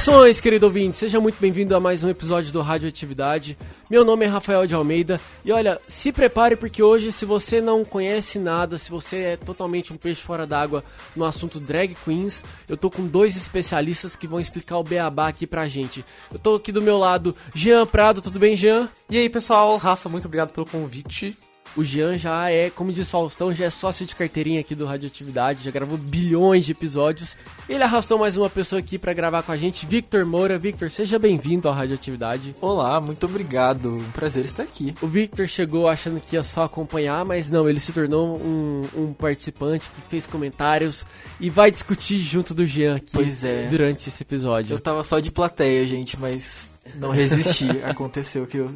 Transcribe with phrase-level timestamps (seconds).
[0.00, 3.56] Saudações, querido ouvinte, seja muito bem-vindo a mais um episódio do Radioatividade.
[3.90, 7.84] Meu nome é Rafael de Almeida e olha, se prepare porque hoje, se você não
[7.84, 10.82] conhece nada, se você é totalmente um peixe fora d'água
[11.14, 15.46] no assunto drag queens, eu tô com dois especialistas que vão explicar o beabá aqui
[15.46, 16.02] pra gente.
[16.32, 18.88] Eu tô aqui do meu lado, Jean Prado, tudo bem, Jean?
[19.10, 21.36] E aí, pessoal, Rafa, muito obrigado pelo convite.
[21.76, 25.64] O Jean já é, como diz Faustão, já é sócio de carteirinha aqui do Radioatividade,
[25.64, 27.36] já gravou bilhões de episódios.
[27.68, 30.58] Ele arrastou mais uma pessoa aqui para gravar com a gente, Victor Moura.
[30.58, 32.56] Victor, seja bem-vindo ao Radioatividade.
[32.60, 33.94] Olá, muito obrigado.
[33.96, 34.94] Um prazer estar aqui.
[35.00, 39.12] O Victor chegou achando que ia só acompanhar, mas não, ele se tornou um, um
[39.12, 41.06] participante que fez comentários
[41.38, 43.68] e vai discutir junto do Jean aqui pois é.
[43.68, 44.74] durante esse episódio.
[44.74, 47.68] Eu tava só de plateia, gente, mas não resisti.
[47.84, 48.70] Aconteceu que eu.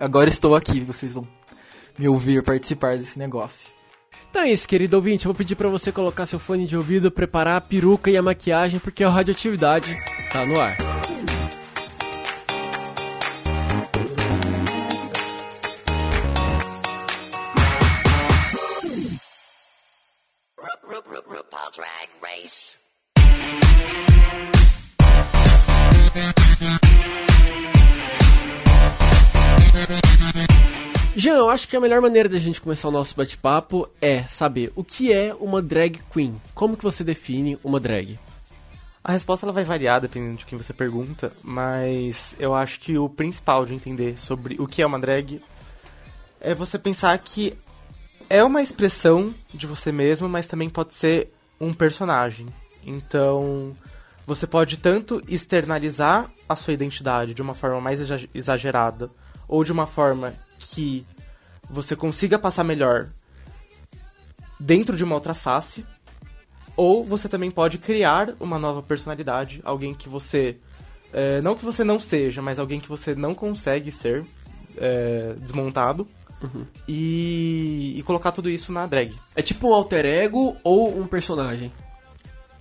[0.00, 1.26] Agora estou aqui, vocês vão
[1.98, 3.72] me ouvir participar desse negócio.
[4.30, 5.26] Então é isso, querido ouvinte.
[5.26, 8.22] Eu vou pedir para você colocar seu fone de ouvido, preparar a peruca e a
[8.22, 9.94] maquiagem, porque a radioatividade
[10.32, 10.76] tá no ar.
[21.26, 22.78] RuPaul Drag Race.
[31.16, 34.72] Jean, eu acho que a melhor maneira da gente começar o nosso bate-papo é saber
[34.74, 36.40] o que é uma drag queen.
[36.52, 38.18] Como que você define uma drag?
[39.02, 43.08] A resposta ela vai variar dependendo de quem você pergunta, mas eu acho que o
[43.08, 45.40] principal de entender sobre o que é uma drag
[46.40, 47.56] é você pensar que
[48.28, 52.48] é uma expressão de você mesmo, mas também pode ser um personagem.
[52.84, 53.76] Então,
[54.26, 58.00] você pode tanto externalizar a sua identidade de uma forma mais
[58.34, 59.10] exagerada
[59.46, 61.06] ou de uma forma que
[61.68, 63.10] você consiga passar melhor
[64.58, 65.84] dentro de uma outra face,
[66.76, 70.56] ou você também pode criar uma nova personalidade, alguém que você.
[71.12, 74.24] É, não que você não seja, mas alguém que você não consegue ser
[74.76, 76.08] é, desmontado.
[76.42, 76.66] Uhum.
[76.86, 79.14] E, e colocar tudo isso na drag.
[79.34, 81.72] É tipo um alter ego ou um personagem?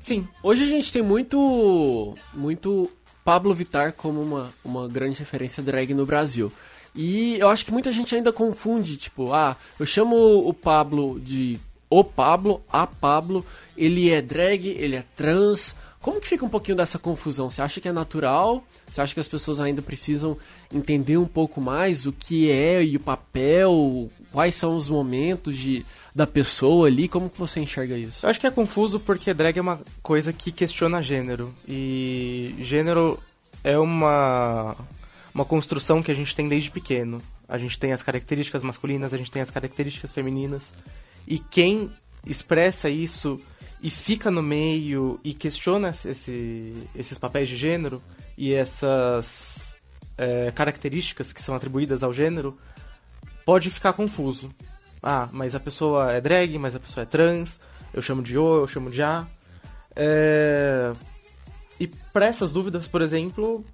[0.01, 0.27] Sim.
[0.41, 2.13] Hoje a gente tem muito.
[2.33, 2.89] muito
[3.25, 6.51] Pablo Vittar como uma, uma grande referência drag no Brasil.
[6.95, 10.15] E eu acho que muita gente ainda confunde, tipo, ah, eu chamo
[10.47, 11.59] o Pablo de
[11.89, 13.45] o Pablo, a Pablo,
[13.77, 15.75] ele é drag, ele é trans.
[16.01, 17.51] Como que fica um pouquinho dessa confusão?
[17.51, 18.63] Você acha que é natural?
[18.87, 20.35] Você acha que as pessoas ainda precisam
[20.73, 25.85] entender um pouco mais o que é e o papel, quais são os momentos de,
[26.15, 27.07] da pessoa ali?
[27.07, 28.25] Como que você enxerga isso?
[28.25, 31.53] Eu acho que é confuso porque drag é uma coisa que questiona gênero.
[31.67, 33.19] E gênero
[33.63, 34.75] é uma
[35.33, 37.21] uma construção que a gente tem desde pequeno.
[37.47, 40.73] A gente tem as características masculinas, a gente tem as características femininas.
[41.27, 41.91] E quem
[42.25, 43.39] expressa isso
[43.81, 48.01] e fica no meio e questiona esse, esses papéis de gênero
[48.37, 49.79] e essas
[50.17, 52.57] é, características que são atribuídas ao gênero,
[53.45, 54.49] pode ficar confuso.
[55.01, 57.59] Ah, mas a pessoa é drag, mas a pessoa é trans,
[57.93, 59.27] eu chamo de O, eu chamo de A.
[59.95, 60.93] É...
[61.77, 63.65] E para essas dúvidas, por exemplo,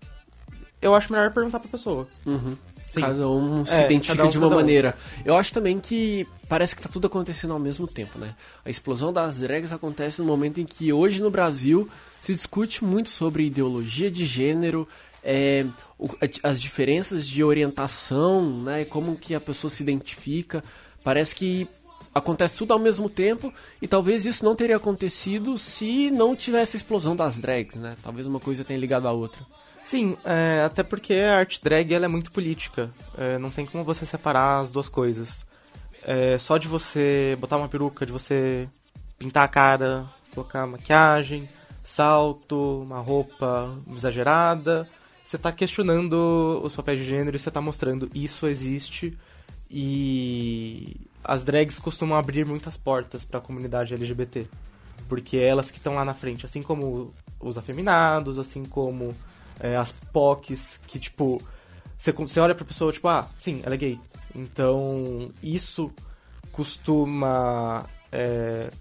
[0.81, 2.07] eu acho melhor perguntar pra pessoa.
[2.25, 2.56] Uhum.
[2.94, 4.95] Cada um se é, identifica um de uma maneira.
[5.19, 5.22] Um.
[5.25, 8.35] Eu acho também que parece que tá tudo acontecendo ao mesmo tempo, né?
[8.66, 11.88] A explosão das drags acontece no momento em que hoje no Brasil
[12.19, 14.88] se discute muito sobre ideologia de gênero,
[15.23, 15.66] é,
[16.00, 16.09] o,
[16.41, 18.85] as diferenças de orientação, né?
[18.85, 20.63] Como que a pessoa se identifica.
[21.03, 21.68] Parece que
[22.13, 26.79] acontece tudo ao mesmo tempo e talvez isso não teria acontecido se não tivesse a
[26.79, 27.95] explosão das drags, né?
[28.01, 29.41] Talvez uma coisa tenha ligado à outra.
[29.89, 32.91] Sim, é, até porque a arte drag ela é muito política.
[33.17, 35.47] É, não tem como você separar as duas coisas.
[36.03, 38.69] É, só de você botar uma peruca, de você
[39.17, 41.50] pintar a cara, colocar maquiagem,
[41.81, 44.88] salto, uma roupa exagerada,
[45.25, 49.18] você está questionando os papéis de gênero e você está mostrando isso existe
[49.71, 54.45] e as drags costumam abrir muitas portas para a comunidade LGBT,
[55.07, 59.15] porque é elas que estão lá na frente, assim como os afeminados, assim como
[59.59, 61.41] é, as POCs, que, tipo,
[61.97, 64.00] você, você olha pra pessoa, tipo, ah, sim, ela é gay.
[64.33, 65.91] Então, isso
[66.51, 68.71] costuma é,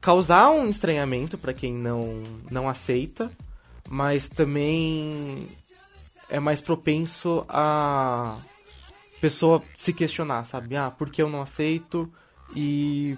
[0.00, 3.30] causar um estranhamento para quem não, não aceita,
[3.88, 5.48] mas também
[6.28, 8.36] é mais propenso a
[9.20, 10.76] pessoa se questionar, sabe?
[10.76, 12.12] Ah, por que eu não aceito
[12.54, 13.16] e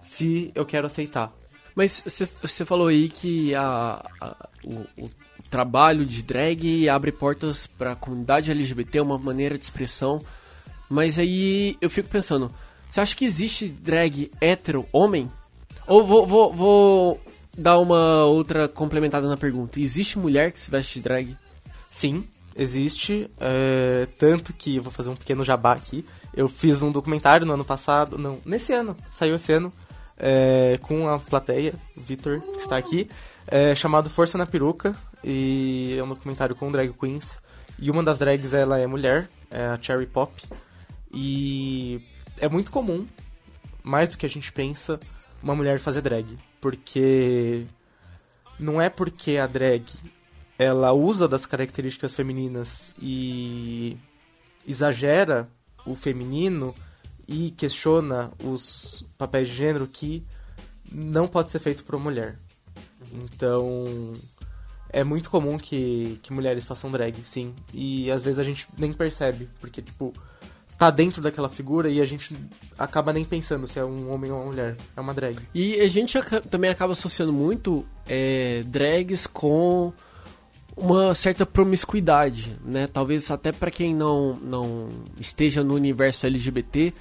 [0.00, 1.32] se eu quero aceitar.
[1.74, 2.02] Mas
[2.40, 5.10] você falou aí que a, a o, o,
[5.54, 10.20] trabalho de drag abre portas para a comunidade LGBT, uma maneira de expressão.
[10.90, 12.50] Mas aí eu fico pensando,
[12.90, 15.30] você acha que existe drag hétero homem?
[15.86, 17.20] Ou vou, vou, vou
[17.56, 19.78] dar uma outra complementada na pergunta.
[19.78, 21.36] Existe mulher que se veste de drag?
[21.88, 23.30] Sim, existe.
[23.38, 26.04] É, tanto que, vou fazer um pequeno jabá aqui.
[26.34, 29.72] Eu fiz um documentário no ano passado, não, nesse ano, saiu esse ano,
[30.18, 33.08] é, com a plateia, Vitor, que está aqui,
[33.46, 34.96] é, chamado Força na Peruca.
[35.24, 37.38] E é um documentário com drag queens.
[37.78, 40.32] E uma das drags, ela é mulher, é a Cherry Pop.
[41.12, 42.00] E
[42.38, 43.06] é muito comum,
[43.82, 45.00] mais do que a gente pensa,
[45.42, 46.26] uma mulher fazer drag.
[46.60, 47.66] Porque
[48.58, 49.84] não é porque a drag
[50.58, 53.96] ela usa das características femininas e
[54.66, 55.48] exagera
[55.84, 56.74] o feminino
[57.26, 60.24] e questiona os papéis de gênero que
[60.90, 62.38] não pode ser feito por uma mulher.
[63.12, 64.12] Então,
[64.94, 67.52] é muito comum que, que mulheres façam drag, sim.
[67.72, 70.12] E às vezes a gente nem percebe, porque, tipo,
[70.78, 72.36] tá dentro daquela figura e a gente
[72.78, 74.76] acaba nem pensando se é um homem ou uma mulher.
[74.96, 75.40] É uma drag.
[75.52, 76.16] E a gente
[76.48, 79.92] também acaba associando muito é, drags com
[80.76, 82.86] uma certa promiscuidade, né?
[82.86, 86.94] Talvez até pra quem não, não esteja no universo LGBT,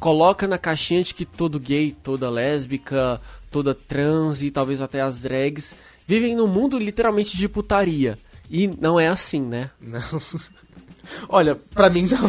[0.00, 3.20] coloca na caixinha de que todo gay, toda lésbica,
[3.50, 5.74] toda trans e talvez até as drags
[6.08, 8.18] vivem num mundo literalmente de putaria.
[8.50, 9.70] E não é assim, né?
[9.78, 10.00] Não.
[11.28, 12.18] Olha, pra mim não.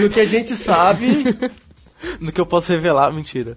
[0.00, 1.06] No que a gente sabe,
[2.18, 3.56] No que eu posso revelar, mentira.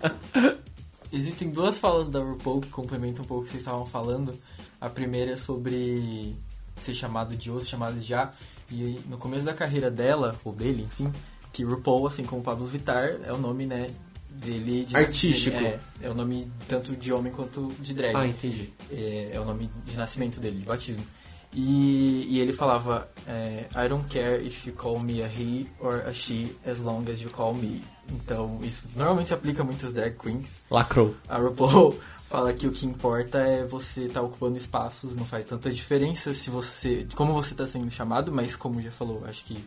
[1.12, 4.34] Existem duas falas da RuPaul que complementam um pouco o que vocês estavam falando.
[4.80, 6.36] A primeira é sobre
[6.82, 8.30] ser chamado de ou ser chamado de já.
[8.70, 11.12] E no começo da carreira dela, ou dele, enfim,
[11.52, 13.90] que RuPaul, assim como Pablo Vittar, é o nome, né,
[14.30, 14.84] dele...
[14.84, 15.56] De Artístico.
[15.56, 18.16] É, é o nome tanto de homem quanto de drag.
[18.16, 18.72] Ah, entendi.
[18.90, 21.04] é, é o nome de nascimento dele, de batismo.
[21.52, 26.04] E, e ele falava, é, I don't care if you call me a he or
[26.06, 27.82] a she as long as you call me.
[28.08, 30.60] Então, isso normalmente se aplica a muitas drag queens.
[30.70, 31.14] Lacrou.
[31.28, 31.98] A RuPaul
[32.30, 36.48] fala que o que importa é você estar ocupando espaços, não faz tanta diferença se
[36.50, 39.58] você, de como você está sendo chamado, mas como já falou, acho que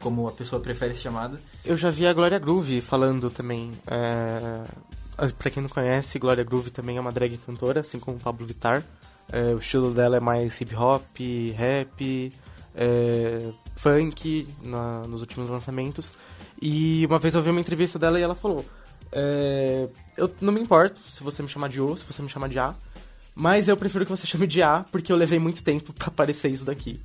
[0.00, 1.40] como a pessoa prefere ser chamada.
[1.64, 3.72] Eu já vi a Glória Groove falando também.
[3.86, 4.64] É...
[5.38, 8.44] Pra quem não conhece, Glória Groove também é uma drag cantora, assim como o Pablo
[8.46, 8.82] Vittar.
[9.32, 11.02] É, o estilo dela é mais hip hop,
[11.56, 12.32] rap,
[12.74, 16.14] é, funk na- nos últimos lançamentos.
[16.60, 18.64] E uma vez eu vi uma entrevista dela e ela falou:
[19.10, 22.48] é, Eu não me importo se você me chamar de O, se você me chamar
[22.48, 22.74] de A,
[23.34, 26.50] mas eu prefiro que você chame de A porque eu levei muito tempo pra aparecer
[26.50, 27.00] isso daqui.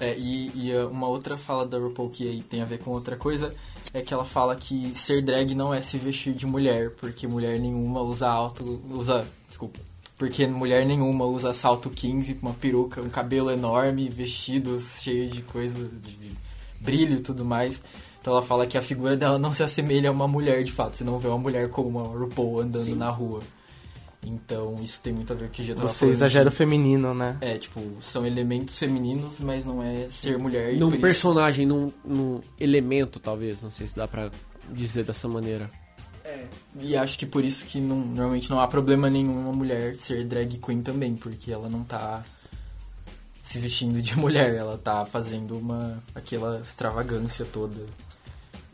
[0.00, 2.90] É, e, e, uh, uma outra fala da RuPaul que aí tem a ver com
[2.90, 3.54] outra coisa
[3.92, 7.58] é que ela fala que ser drag não é se vestir de mulher, porque mulher
[7.58, 9.80] nenhuma usa alto, usa, desculpa,
[10.16, 15.76] porque mulher nenhuma usa salto 15, uma peruca, um cabelo enorme, vestidos cheios de coisa,
[15.76, 16.32] de,
[16.80, 17.82] brilho e tudo mais.
[18.20, 20.96] Então ela fala que a figura dela não se assemelha a uma mulher de fato,
[20.96, 23.40] você não vê uma mulher como uma RuPaul andando na rua.
[24.24, 27.12] Então isso tem muito a ver com o que já tava Você exagera o feminino,
[27.12, 27.36] né?
[27.40, 30.74] é, tipo, são elementos femininos, mas não é ser mulher.
[30.74, 33.60] e Num por isso- personagem, num, num elemento, talvez.
[33.62, 34.30] Não sei se dá pra
[34.70, 35.68] dizer dessa maneira.
[36.80, 40.24] E acho que por isso que não- normalmente não há problema nenhum uma mulher ser
[40.24, 42.22] drag queen também, porque ela não tá
[43.42, 47.84] se vestindo de mulher, ela tá fazendo uma aquela extravagância toda.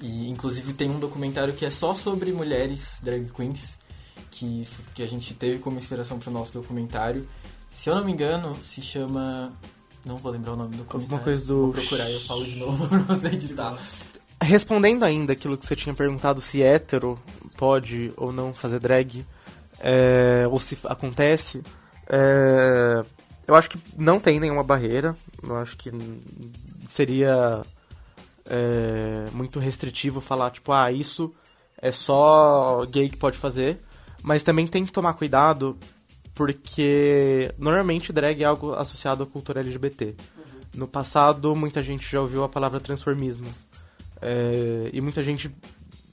[0.00, 3.78] E inclusive tem um documentário que é só sobre mulheres drag queens
[4.30, 7.26] que, que a gente teve como inspiração para o nosso documentário.
[7.70, 9.52] Se eu não me engano, se chama
[10.04, 11.02] não vou lembrar o nome do documentário.
[11.04, 13.74] Alguma coisa do- Vou procurar e eu falo de novo pra você editar.
[14.40, 17.18] Respondendo ainda aquilo que você tinha perguntado se hétero
[17.56, 19.26] pode ou não fazer drag,
[19.80, 21.62] é, ou se acontece,
[22.08, 23.04] é,
[23.46, 25.16] eu acho que não tem nenhuma barreira.
[25.42, 25.90] Eu acho que
[26.86, 27.62] seria
[28.46, 31.34] é, muito restritivo falar, tipo, ah, isso
[31.80, 33.80] é só gay que pode fazer.
[34.28, 35.78] Mas também tem que tomar cuidado,
[36.34, 40.14] porque normalmente drag é algo associado à cultura LGBT.
[40.74, 43.48] No passado, muita gente já ouviu a palavra transformismo.
[44.20, 45.50] É, e muita gente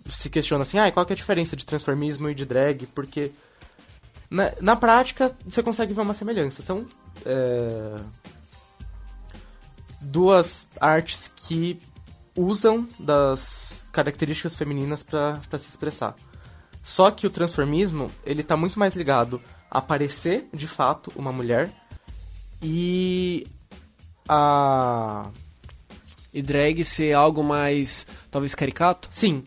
[0.08, 2.88] se questiona assim, ah, qual que é a diferença de transformismo e de drag?
[2.96, 3.34] Porque
[4.30, 6.62] na, na prática você consegue ver uma semelhança.
[6.62, 6.88] São
[7.26, 8.00] é,
[10.00, 11.82] duas artes que
[12.34, 16.16] usam das características femininas para se expressar.
[16.86, 21.74] Só que o transformismo, ele tá muito mais ligado a parecer, de fato, uma mulher
[22.62, 23.48] e
[24.30, 25.32] a
[26.32, 29.08] E drag ser algo mais, talvez, caricato?
[29.10, 29.44] Sim.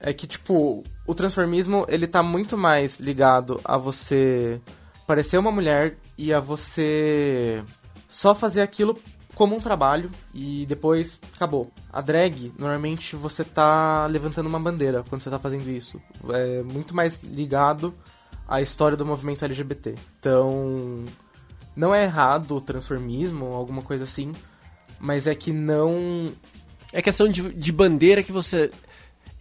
[0.00, 4.58] É que, tipo, o transformismo, ele tá muito mais ligado a você
[5.06, 7.62] parecer uma mulher e a você
[8.08, 8.98] só fazer aquilo
[9.38, 11.70] como um trabalho e depois acabou.
[11.92, 16.02] A drag, normalmente você tá levantando uma bandeira quando você tá fazendo isso.
[16.30, 17.94] É muito mais ligado
[18.48, 19.94] à história do movimento LGBT.
[20.18, 21.04] Então,
[21.76, 24.32] não é errado o transformismo, alguma coisa assim,
[24.98, 26.32] mas é que não.
[26.92, 28.72] É questão de, de bandeira que você.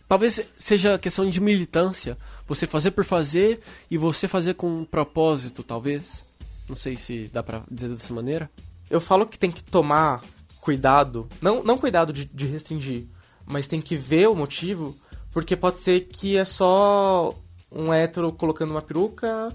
[0.08, 2.20] Talvez seja questão de militância.
[2.48, 6.24] Você fazer por fazer e você fazer com um propósito, talvez.
[6.70, 8.48] Não sei se dá pra dizer dessa maneira.
[8.90, 10.22] Eu falo que tem que tomar
[10.62, 13.08] cuidado, não, não cuidado de, de restringir,
[13.46, 14.98] mas tem que ver o motivo,
[15.32, 17.34] porque pode ser que é só
[17.72, 19.54] um hétero colocando uma peruca,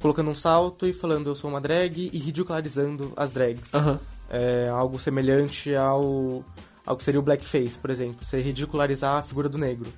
[0.00, 3.74] colocando um salto e falando eu sou uma drag e ridicularizando as drags.
[3.74, 4.00] Aham.
[4.30, 6.44] É algo semelhante ao,
[6.84, 8.24] ao que seria o blackface, por exemplo.
[8.24, 9.92] Você ridicularizar a figura do negro.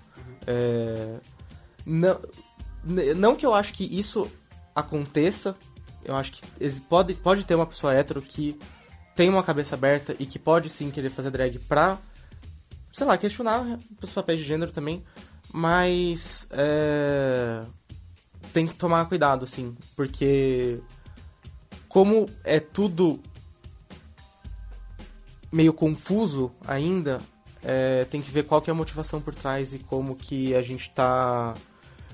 [0.46, 1.18] É,
[1.84, 2.20] não,
[3.16, 4.28] não que eu acho que isso
[4.74, 5.56] aconteça,
[6.04, 6.42] eu acho que
[6.88, 8.58] pode, pode ter uma pessoa hétero que
[9.16, 11.98] tem uma cabeça aberta e que pode sim querer fazer drag pra,
[12.92, 15.02] sei lá, questionar os papéis de gênero também,
[15.50, 17.62] mas é,
[18.52, 20.78] tem que tomar cuidado, assim, porque
[21.88, 23.18] como é tudo
[25.50, 27.22] meio confuso ainda,
[27.62, 30.60] é, tem que ver qual que é a motivação por trás e como que a
[30.60, 31.54] gente tá...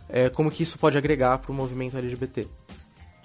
[0.08, 2.46] é, como que isso pode agregar pro movimento LGBT.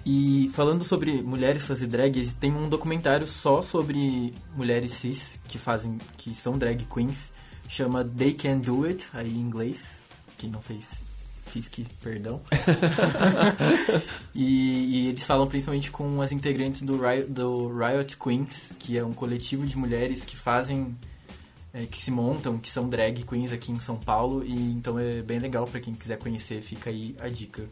[0.10, 5.98] E falando sobre mulheres fazer drag, tem um documentário só sobre mulheres cis que fazem,
[6.16, 7.34] que são drag queens,
[7.68, 10.06] chama They Can Do It, aí em inglês.
[10.38, 11.02] Quem não fez,
[11.48, 12.40] fiz que, perdão.
[14.34, 19.04] e, e eles falam principalmente com as integrantes do Riot, do Riot Queens, que é
[19.04, 20.98] um coletivo de mulheres que fazem,
[21.74, 24.42] é, que se montam, que são drag queens aqui em São Paulo.
[24.46, 27.68] E então é bem legal pra quem quiser conhecer, fica aí a dica.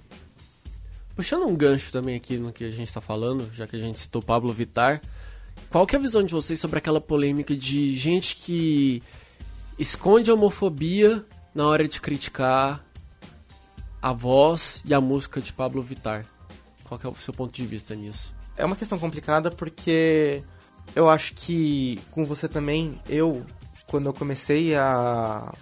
[1.16, 4.02] Puxando um gancho também aqui no que a gente tá falando, já que a gente
[4.02, 5.02] citou Pablo Vittar,
[5.70, 9.02] qual que é a visão de vocês sobre aquela polêmica de gente que
[9.80, 12.84] esconde a homofobia na hora de criticar
[14.02, 16.26] a voz e a música de Pablo Vittar?
[16.84, 18.36] Qual que é o seu ponto de vista nisso?
[18.58, 20.44] É uma questão complicada porque
[20.94, 23.46] eu acho que com você também, eu,
[23.88, 25.54] quando eu comecei a,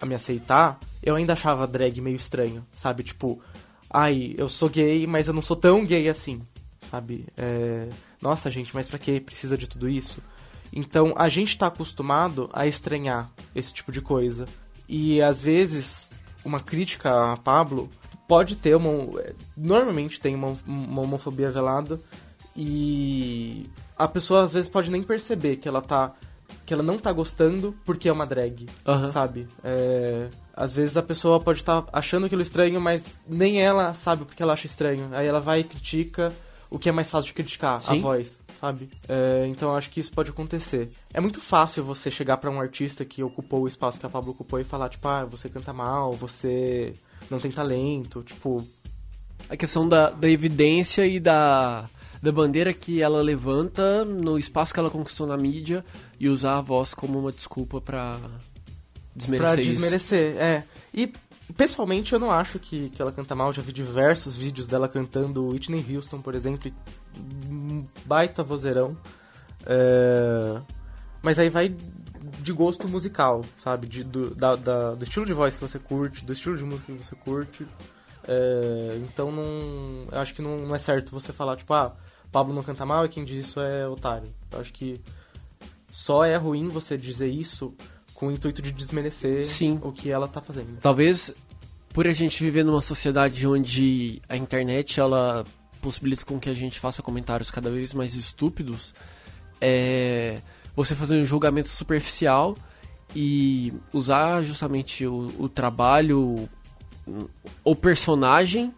[0.00, 3.02] a me aceitar, eu ainda achava drag meio estranho, sabe?
[3.02, 3.40] Tipo,
[3.90, 6.42] ai, eu sou gay, mas eu não sou tão gay assim,
[6.90, 7.26] sabe?
[7.36, 7.88] É,
[8.20, 10.22] Nossa, gente, mas pra que precisa de tudo isso?
[10.72, 14.46] Então, a gente tá acostumado a estranhar esse tipo de coisa.
[14.88, 16.10] E às vezes,
[16.44, 17.90] uma crítica a Pablo
[18.26, 18.90] pode ter uma.
[19.56, 22.00] Normalmente tem uma, uma homofobia velada.
[22.54, 23.66] E
[23.96, 26.12] a pessoa às vezes pode nem perceber que ela tá.
[26.66, 28.66] que ela não tá gostando porque é uma drag.
[28.86, 29.08] Aham.
[29.08, 29.48] Sabe?
[29.64, 34.42] É, às vezes a pessoa pode estar achando aquilo estranho, mas nem ela sabe porque
[34.42, 35.08] ela acha estranho.
[35.12, 36.34] Aí ela vai e critica
[36.68, 37.98] o que é mais fácil de criticar, Sim.
[37.98, 38.90] a voz, sabe?
[39.08, 40.90] É, então eu acho que isso pode acontecer.
[41.14, 44.32] É muito fácil você chegar pra um artista que ocupou o espaço que a Pablo
[44.32, 46.92] ocupou e falar, tipo, ah, você canta mal, você
[47.30, 48.66] não tem talento, tipo,
[49.48, 51.88] A questão da, da evidência e da,
[52.20, 55.84] da bandeira que ela levanta no espaço que ela conquistou na mídia
[56.18, 58.18] e usar a voz como uma desculpa pra
[59.18, 59.70] desmerecer pra isso.
[59.72, 60.64] desmerecer, é.
[60.94, 61.12] E
[61.56, 65.46] pessoalmente eu não acho que, que ela canta mal, já vi diversos vídeos dela cantando
[65.48, 66.70] Whitney Houston, por exemplo,
[67.50, 68.96] um baita vozeirão.
[69.66, 70.60] É,
[71.22, 71.74] Mas aí vai
[72.40, 73.86] de gosto musical, sabe?
[73.86, 76.92] De, do, da- da- do estilo de voz que você curte, do estilo de música
[76.92, 77.66] que você curte.
[78.26, 80.06] É, Então não.
[80.12, 81.94] Eu acho que não, não é certo você falar, tipo, ah,
[82.30, 84.28] Pablo não canta mal e quem diz isso é otário.
[84.52, 85.00] Eu acho que
[85.90, 87.74] só é ruim você dizer isso
[88.18, 89.78] com o intuito de desmerecer Sim.
[89.80, 90.80] o que ela tá fazendo.
[90.80, 91.32] Talvez
[91.92, 95.46] por a gente viver numa sociedade onde a internet ela
[95.80, 98.92] possibilita com que a gente faça comentários cada vez mais estúpidos,
[99.60, 100.40] é
[100.74, 102.56] você fazer um julgamento superficial
[103.14, 106.48] e usar justamente o, o trabalho,
[107.62, 108.74] o personagem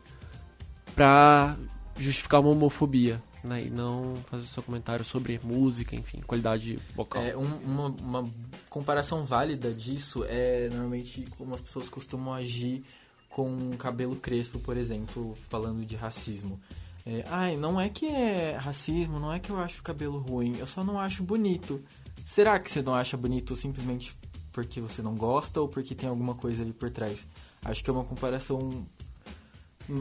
[0.95, 1.57] pra
[1.97, 3.63] justificar uma homofobia, né?
[3.65, 7.23] E não fazer seu comentário sobre música, enfim, qualidade vocal.
[7.23, 8.29] É, um- uma, uma
[8.69, 12.85] comparação válida disso é normalmente como as pessoas costumam agir
[13.29, 16.61] com cabelo crespo, por exemplo, falando de racismo.
[17.07, 20.57] É, Ai, não é que é racismo, não é que eu acho o cabelo ruim,
[20.59, 21.83] eu só não acho bonito.
[22.25, 24.15] Será que você não acha bonito simplesmente
[24.53, 27.27] porque você não gosta ou porque tem alguma coisa ali por trás?
[27.65, 28.85] Acho que é uma comparação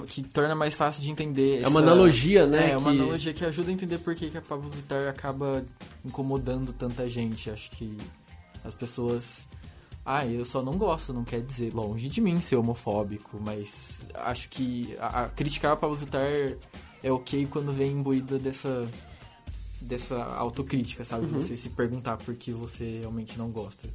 [0.08, 1.62] que torna mais fácil de entender.
[1.64, 4.38] É uma analogia, né, É, uma que- analogia que ajuda a entender por que, que
[4.38, 5.66] a Pablo Vittar acaba
[6.06, 7.50] incomodando tanta gente.
[7.50, 7.98] Acho que
[8.64, 9.48] as pessoas.
[10.06, 14.50] Ah, eu só não gosto, não quer dizer longe de mim ser homofóbico, mas acho
[14.50, 16.22] que a, a criticar a Pablo Vittar
[17.04, 18.88] é ok quando vem imbuída dessa
[19.82, 21.26] dessa autocrítica, sabe?
[21.28, 23.88] Você se perguntar por que você realmente não gosta.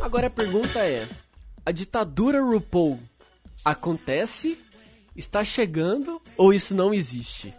[0.00, 1.06] Agora a pergunta é:
[1.66, 2.98] a ditadura RuPaul
[3.62, 4.58] acontece?
[5.14, 7.52] Está chegando ou isso não existe?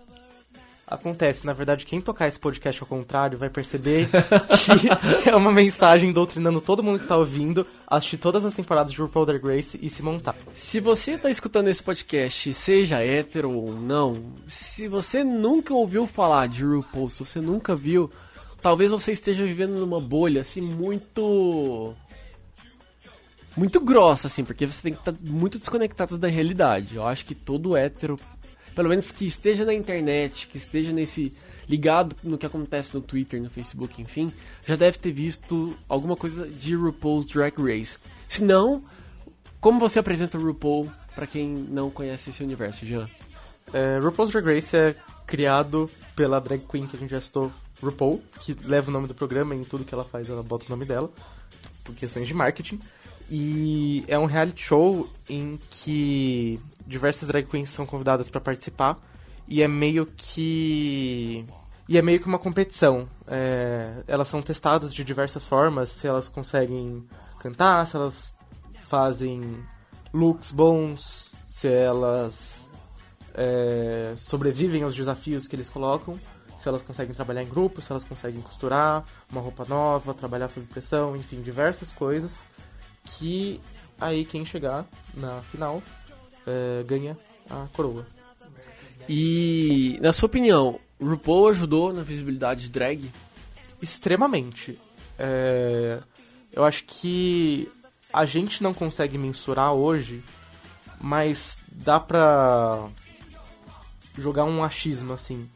[0.91, 4.09] Acontece, na verdade, quem tocar esse podcast ao contrário vai perceber
[5.23, 8.99] que é uma mensagem doutrinando todo mundo que tá ouvindo assistir todas as temporadas de
[8.99, 10.35] RuPaul Drag Race e se montar.
[10.53, 16.49] Se você está escutando esse podcast, seja hétero ou não, se você nunca ouviu falar
[16.49, 18.11] de RuPaul, se você nunca viu,
[18.61, 21.95] talvez você esteja vivendo numa bolha assim muito
[23.55, 26.97] muito grossa assim, porque você tem que estar muito desconectado da realidade.
[26.97, 28.19] Eu acho que todo hétero,
[28.75, 31.31] pelo menos que esteja na internet, que esteja nesse
[31.67, 34.33] ligado no que acontece no Twitter, no Facebook, enfim,
[34.65, 37.97] já deve ter visto alguma coisa de RuPaul's Drag Race.
[38.27, 38.83] Se não,
[39.59, 43.09] como você apresenta o RuPaul pra quem não conhece esse universo, Jean?
[43.73, 47.51] É, RuPaul's Drag Race é criado pela drag queen que a gente já citou,
[47.81, 50.65] RuPaul, que leva o nome do programa e em tudo que ela faz ela bota
[50.65, 51.09] o nome dela,
[51.83, 52.79] por questões de marketing.
[53.33, 58.97] E é um reality show em que diversas drag queens são convidadas para participar
[59.47, 61.45] e é meio que
[61.87, 63.07] e é meio que uma competição.
[63.25, 67.07] É, elas são testadas de diversas formas, se elas conseguem
[67.39, 68.35] cantar, se elas
[68.89, 69.65] fazem
[70.13, 72.69] looks bons, se elas
[73.33, 76.19] é, sobrevivem aos desafios que eles colocam,
[76.57, 80.65] se elas conseguem trabalhar em grupo, se elas conseguem costurar uma roupa nova, trabalhar sob
[80.65, 82.43] pressão, enfim, diversas coisas
[83.03, 83.59] que
[83.99, 85.81] aí quem chegar na final
[86.45, 87.17] é, ganha
[87.49, 88.05] a coroa.
[89.07, 93.11] E, na sua opinião, RuPaul ajudou na visibilidade de drag?
[93.81, 94.79] Extremamente.
[95.17, 95.99] É,
[96.53, 97.69] eu acho que
[98.13, 100.23] a gente não consegue mensurar hoje,
[100.99, 102.87] mas dá pra
[104.17, 105.49] jogar um achismo assim.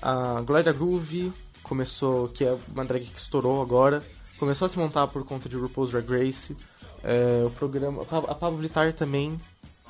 [0.00, 4.02] A Gloria Groove começou, que é uma drag que estourou agora,
[4.38, 6.56] começou a se montar por conta de RuPaul's Drag Race.
[7.02, 9.38] É, o programa, a Pablo Vittar também.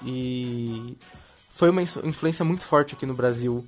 [0.04, 0.96] E
[1.52, 3.66] foi uma influência muito forte aqui no Brasil,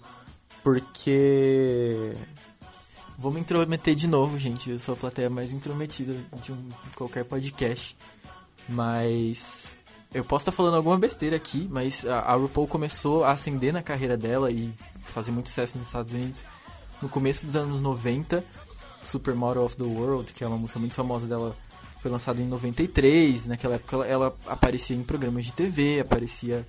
[0.62, 2.14] porque
[3.20, 4.70] Vou me intrometer de novo, gente.
[4.70, 7.94] Eu sou a plateia mais intrometida de, um, de qualquer podcast.
[8.66, 9.76] Mas.
[10.14, 13.82] Eu posso estar falando alguma besteira aqui, mas a, a RuPaul começou a ascender na
[13.82, 14.72] carreira dela e
[15.04, 16.40] fazer muito sucesso nos Estados Unidos
[17.02, 18.42] no começo dos anos 90.
[19.02, 21.54] Supermodel of the World, que é uma música muito famosa dela,
[22.00, 23.46] foi lançada em 93.
[23.46, 26.66] Naquela época ela, ela aparecia em programas de TV, aparecia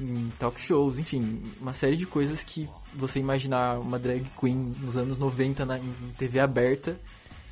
[0.00, 4.96] em talk shows, enfim, uma série de coisas que você imaginar uma drag queen nos
[4.96, 6.98] anos 90 na, em TV aberta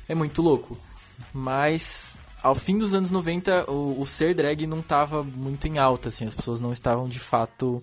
[0.07, 0.77] é muito louco.
[1.33, 6.09] Mas ao fim dos anos 90, o, o ser drag não estava muito em alta,
[6.09, 7.81] assim, as pessoas não estavam de fato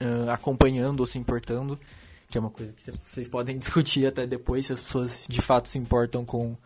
[0.00, 1.78] uh, acompanhando ou se importando,
[2.30, 5.68] que é uma coisa que vocês podem discutir até depois se as pessoas de fato
[5.68, 6.56] se importam com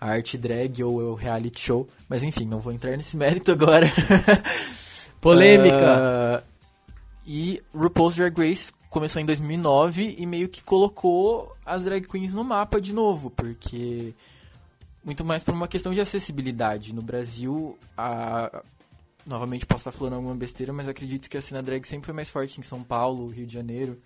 [0.00, 1.88] a arte drag ou o reality show.
[2.08, 3.92] Mas enfim, não vou entrar nesse mérito agora.
[5.20, 6.42] Polêmica!
[6.42, 6.50] Uh,
[7.26, 12.42] e RuPaul's Drag Race começou em 2009 e meio que colocou as drag queens no
[12.42, 14.14] mapa de novo, porque
[15.04, 16.94] muito mais por uma questão de acessibilidade.
[16.94, 18.62] No Brasil, a...
[19.24, 22.28] novamente posso estar falando alguma besteira, mas acredito que a cena drag sempre foi mais
[22.28, 24.00] forte em São Paulo, Rio de Janeiro.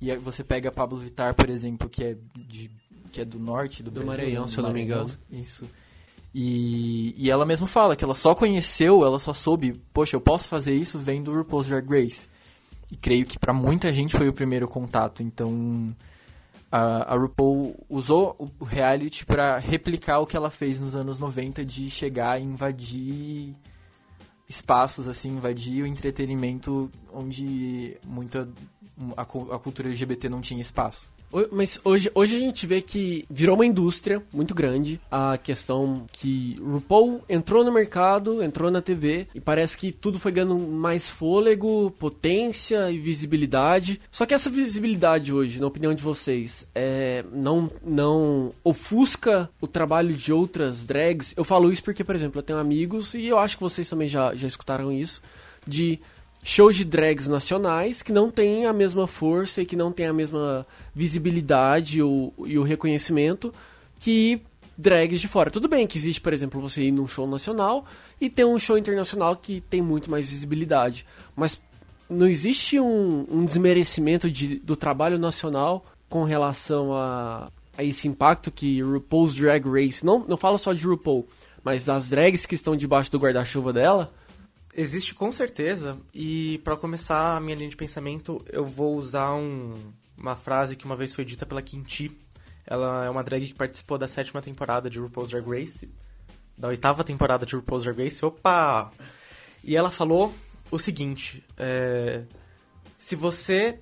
[0.00, 2.70] E você pega Pablo Vittar, por exemplo, que é, de...
[3.16, 4.24] que é do norte do, Do Brasil.
[4.24, 4.48] Maranhão, né?
[4.48, 5.10] se eu não me engano.
[5.30, 5.66] Isso.
[6.34, 10.48] E, e ela mesma fala que ela só conheceu, ela só soube, poxa, eu posso
[10.48, 12.28] fazer isso vendo o RuPaul's Drag Race.
[12.92, 15.22] E creio que pra muita gente foi o primeiro contato.
[15.22, 15.96] Então,
[16.70, 21.64] a, a RuPaul usou o reality pra replicar o que ela fez nos anos 90
[21.64, 23.56] de chegar e invadir
[24.46, 28.46] espaços, assim, invadir o entretenimento onde muita
[29.16, 31.15] a, a cultura LGBT não tinha espaço.
[31.50, 36.58] Mas hoje, hoje a gente vê que virou uma indústria muito grande a questão que
[36.62, 41.90] RuPaul entrou no mercado, entrou na TV e parece que tudo foi ganhando mais fôlego,
[41.98, 44.00] potência e visibilidade.
[44.10, 50.14] Só que essa visibilidade hoje, na opinião de vocês, é, não, não ofusca o trabalho
[50.14, 51.34] de outras drags?
[51.36, 54.08] Eu falo isso porque, por exemplo, eu tenho amigos e eu acho que vocês também
[54.08, 55.20] já, já escutaram isso,
[55.66, 56.00] de
[56.42, 60.12] shows de drags nacionais que não têm a mesma força e que não têm a
[60.12, 63.52] mesma visibilidade o, e o reconhecimento
[63.98, 64.40] que
[64.76, 65.50] drags de fora.
[65.50, 67.84] Tudo bem que existe, por exemplo, você ir num show nacional
[68.20, 71.06] e ter um show internacional que tem muito mais visibilidade.
[71.34, 71.60] Mas
[72.08, 78.50] não existe um, um desmerecimento de, do trabalho nacional com relação a, a esse impacto
[78.50, 81.26] que RuPaul's Drag Race, não, não falo só de RuPaul,
[81.64, 84.12] mas das drags que estão debaixo do guarda-chuva dela?
[84.78, 89.90] Existe com certeza, e para começar a minha linha de pensamento, eu vou usar um,
[90.18, 92.14] uma frase que uma vez foi dita pela Quinti.
[92.66, 95.88] Ela é uma drag que participou da sétima temporada de RuPaul's Drag Race,
[96.58, 98.22] da oitava temporada de RuPaul's Drag Race.
[98.22, 98.92] Opa!
[99.64, 100.34] E ela falou
[100.70, 102.24] o seguinte: é,
[102.98, 103.80] se você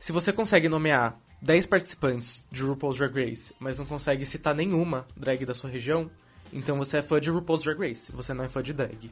[0.00, 5.06] se você consegue nomear 10 participantes de RuPaul's Drag Race, mas não consegue citar nenhuma
[5.16, 6.10] drag da sua região,
[6.52, 9.08] então você é fã de RuPaul's Drag Race, você não é fã de drag.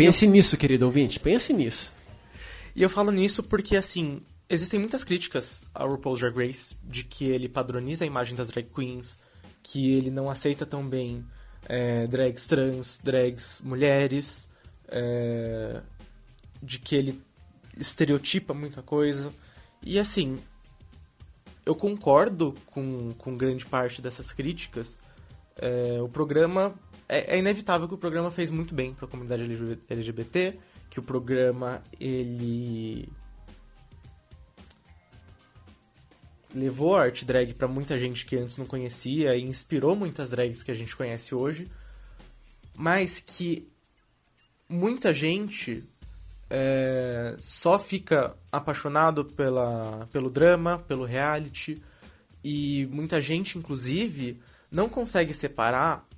[0.00, 0.30] Pense eu...
[0.30, 1.92] nisso, querido ouvinte, pense nisso.
[2.74, 7.26] E eu falo nisso porque, assim, existem muitas críticas ao RuPaul's Drag Race, de que
[7.26, 9.18] ele padroniza a imagem das drag queens,
[9.62, 11.24] que ele não aceita tão bem
[11.68, 14.48] é, drags trans, drags mulheres,
[14.88, 15.82] é,
[16.62, 17.20] de que ele
[17.76, 19.32] estereotipa muita coisa.
[19.82, 20.38] E assim,
[21.66, 25.00] eu concordo com, com grande parte dessas críticas.
[25.56, 26.74] É, o programa.
[27.12, 29.42] É, é, inevitável que o programa fez muito bem para a comunidade
[29.90, 30.56] LGBT,
[30.88, 33.08] que o programa ele
[36.54, 40.62] levou a arte drag para muita gente que antes não conhecia e inspirou muitas drags
[40.62, 41.68] que a gente conhece hoje,
[42.76, 43.68] mas que
[44.68, 45.82] muita gente
[46.48, 51.82] é, só fica apaixonado pela, pelo drama, pelo reality,
[52.44, 56.08] e muita gente, inclusive, não consegue separar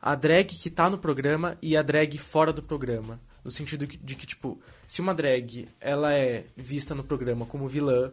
[0.00, 3.20] a drag que tá no programa e a drag fora do programa.
[3.44, 8.12] No sentido de que, tipo, se uma drag ela é vista no programa como vilã,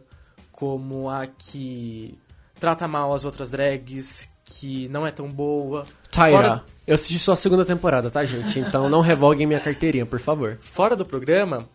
[0.50, 2.18] como a que
[2.58, 5.86] trata mal as outras drags, que não é tão boa.
[6.10, 6.64] Tyra, fora...
[6.86, 8.58] eu assisti só a segunda temporada, tá, gente?
[8.58, 10.56] Então não revoguem minha carteirinha, por favor.
[10.60, 11.68] Fora do programa,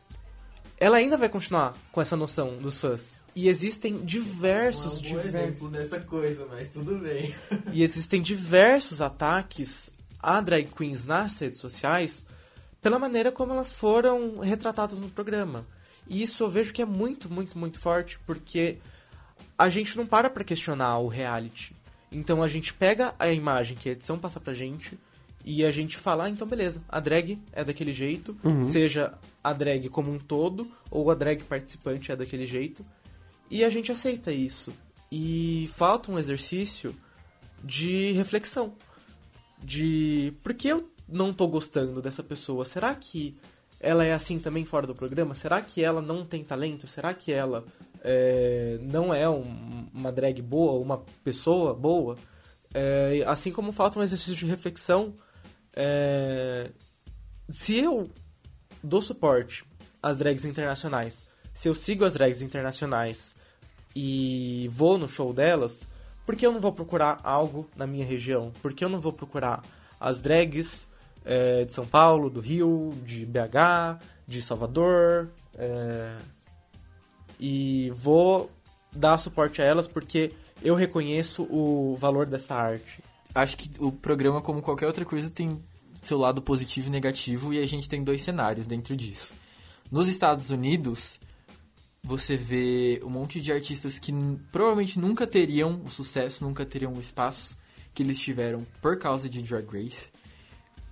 [0.80, 3.20] ela ainda vai continuar com essa noção dos fãs.
[3.36, 4.98] E existem diversos...
[4.98, 5.26] Um diver...
[5.26, 7.36] exemplo dessa coisa, mas tudo bem.
[7.72, 12.26] e existem diversos ataques a drag queens nas redes sociais
[12.82, 15.66] pela maneira como elas foram retratadas no programa.
[16.08, 18.80] E isso eu vejo que é muito, muito, muito forte, porque
[19.58, 21.76] a gente não para pra questionar o reality.
[22.12, 25.00] Então a gente pega a imagem que a edição passa pra gente
[25.46, 28.64] e a gente fala, ah, então beleza, a drag é daquele jeito, uhum.
[28.64, 32.86] seja a drag como um todo ou a drag participante é daquele jeito.
[33.50, 34.74] E a gente aceita isso.
[35.12, 36.96] E falta um exercício
[37.64, 38.74] de reflexão.
[39.64, 42.66] De por que eu não tô gostando dessa pessoa?
[42.66, 43.38] Será que
[43.80, 45.34] ela é assim também fora do programa?
[45.34, 46.88] Será que ela não tem talento?
[46.88, 47.66] Será que ela
[48.04, 52.18] é, não é um, uma drag boa, uma pessoa boa?
[52.74, 55.16] É, assim como falta um exercício de reflexão,
[55.74, 56.70] é,
[57.50, 58.10] se eu
[58.84, 59.66] dou suporte
[60.02, 63.36] às drags internacionais, se eu sigo as drags internacionais
[63.96, 65.88] e vou no show delas,
[66.32, 68.54] por que eu não vou procurar algo na minha região?
[68.62, 69.62] Por que eu não vou procurar
[70.00, 70.88] as drags
[71.26, 75.30] é, de São Paulo, do Rio, de BH, de Salvador.
[75.56, 76.16] É,
[77.38, 78.50] e vou
[78.94, 80.32] dar suporte a elas porque
[80.64, 83.04] eu reconheço o valor dessa arte.
[83.36, 85.62] Acho que o programa, como qualquer outra coisa, tem
[86.02, 89.34] seu lado positivo e negativo, e a gente tem dois cenários dentro disso.
[89.92, 91.20] Nos Estados Unidos,
[92.04, 94.12] você vê um monte de artistas que
[94.52, 97.58] provavelmente nunca teriam o sucesso, nunca teriam o espaço
[97.94, 100.12] que eles tiveram por causa de Drag Race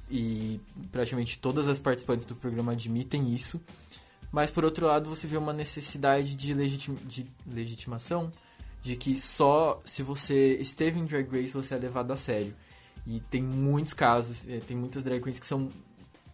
[0.10, 0.60] e
[0.92, 3.60] praticamente todas as participantes do programa admitem isso.
[4.32, 8.32] Mas por outro lado, você vê uma necessidade de, de legitimação
[8.82, 12.56] de que só se você esteve em Drag Race você é levado a sério.
[13.06, 15.72] E tem muitos casos, é, tem muitas drag queens que são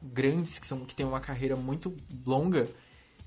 [0.02, 2.68] grandes, que, são, que têm uma carreira muito longa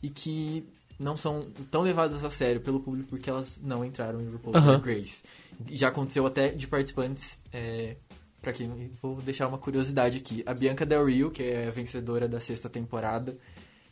[0.02, 4.28] e que não são tão levadas a sério pelo público porque elas não entraram em
[4.28, 4.78] RuPaul's uhum.
[4.80, 5.24] Drag Race.
[5.70, 7.96] Já aconteceu até de participantes é,
[8.40, 10.44] Pra quem vou deixar uma curiosidade aqui.
[10.46, 13.36] A Bianca Del Rio, que é a vencedora da sexta temporada,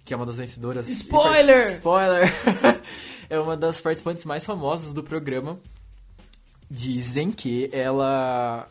[0.05, 0.89] que é uma das vencedoras.
[0.89, 1.67] Spoiler!
[1.73, 2.33] Spoiler!
[3.29, 5.59] é uma das participantes mais famosas do programa.
[6.71, 8.69] Dizem que ela.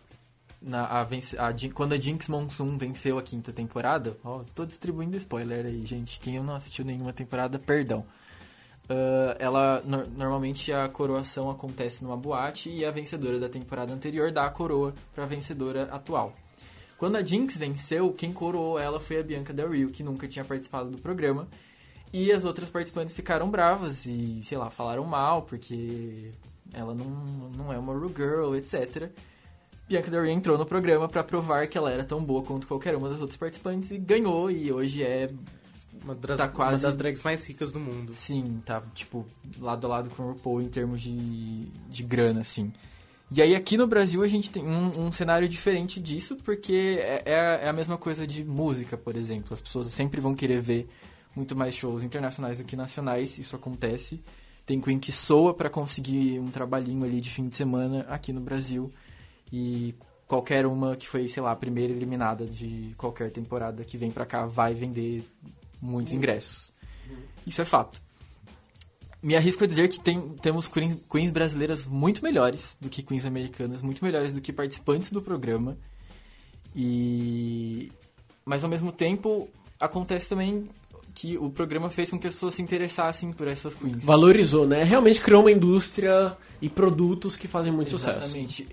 [0.62, 4.17] Na, a, a, quando a Jinx Monsoon venceu a quinta temporada.
[4.24, 6.21] Ó, tô distribuindo spoiler aí, gente.
[6.21, 8.06] Quem não assistiu nenhuma temporada, perdão.
[8.86, 14.32] Uh, ela no, normalmente a coroação acontece numa boate e a vencedora da temporada anterior
[14.32, 16.36] dá a coroa para a vencedora atual.
[16.98, 20.45] Quando a Jinx venceu, quem coroou ela foi a Bianca Del Rio, que nunca tinha
[20.45, 21.48] participado do programa.
[22.13, 26.32] E as outras participantes ficaram bravas e, sei lá, falaram mal porque
[26.71, 27.06] ela não,
[27.58, 29.10] não é uma Ru Girl, etc.
[29.88, 32.95] Bianca Del Rio entrou no programa para provar que ela era tão boa quanto qualquer
[32.95, 35.28] uma das outras participantes e ganhou e hoje é
[36.03, 38.13] Uma das, Tá quase- uma das drags mais ricas do mundo.
[38.13, 39.25] Sim, tá, tipo,
[39.60, 42.71] lado a lado com o RuPaul em termos de, de grana, assim.
[43.31, 47.23] E aí aqui no Brasil a gente tem um, um cenário diferente disso, porque é,
[47.25, 49.53] é a- é a mesma coisa de música, por exemplo.
[49.53, 50.88] As pessoas sempre vão querer ver
[51.36, 54.21] muito mais shows internacionais do que nacionais, isso acontece.
[54.65, 58.41] Tem Queen que soa pra conseguir um trabalhinho ali de fim de semana aqui no
[58.41, 58.91] Brasil.
[59.51, 59.93] E
[60.27, 64.25] qualquer uma que foi, sei lá, a primeira eliminada de qualquer temporada que vem pra
[64.25, 65.23] cá vai vender
[65.86, 66.74] muitos ingressos.
[67.45, 68.02] Isso é fato.
[69.21, 73.26] Me arrisco a dizer que tem, temos queens, queens brasileiras muito melhores do que queens
[73.26, 75.78] americanas, muito melhores do que participantes do programa.
[76.76, 77.91] E
[78.45, 80.69] mas ao mesmo tempo acontece também
[81.15, 84.04] que o programa fez com que as pessoas se interessassem por essas queens.
[84.04, 84.84] Valorizou, né?
[84.84, 88.17] Realmente criou uma indústria e produtos que fazem muito sucesso.
[88.17, 88.67] Exatamente.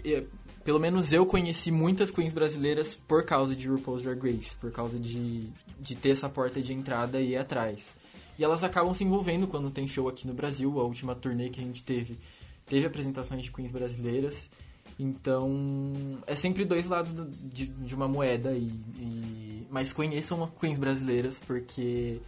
[0.65, 4.97] Pelo menos eu conheci muitas queens brasileiras por causa de RuPaul's Drag Race, por causa
[4.99, 5.49] de,
[5.81, 7.95] de ter essa porta de entrada e ir atrás.
[8.39, 10.79] E elas acabam se envolvendo quando tem show aqui no Brasil.
[10.81, 12.17] A última turnê que a gente teve,
[12.67, 14.49] teve apresentações de queens brasileiras.
[14.99, 18.53] Então, é sempre dois lados do- de, de uma moeda.
[18.53, 22.21] E, e- mas conheçam queens brasileiras, porque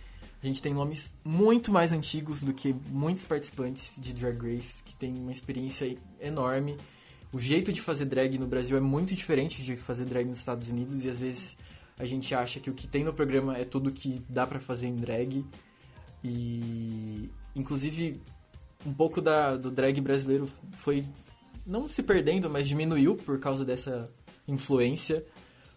[0.42, 4.94] a gente tem nomes muito mais antigos do que muitos participantes de Drag Race, que
[4.96, 6.76] tem uma experiência enorme.
[7.34, 10.68] O jeito de fazer drag no Brasil é muito diferente de fazer drag nos Estados
[10.68, 11.56] Unidos, e às vezes
[11.98, 14.86] a gente acha que o que tem no programa é tudo que dá pra fazer
[14.86, 15.44] em drag.
[16.22, 18.20] E, inclusive,
[18.86, 21.04] um pouco da, do drag brasileiro foi
[21.66, 24.08] não se perdendo, mas diminuiu por causa dessa
[24.46, 25.24] influência.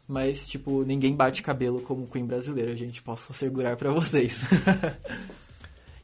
[0.08, 3.02] Mas, tipo, ninguém bate cabelo como Queen brasileira, gente.
[3.02, 4.42] Posso assegurar pra vocês.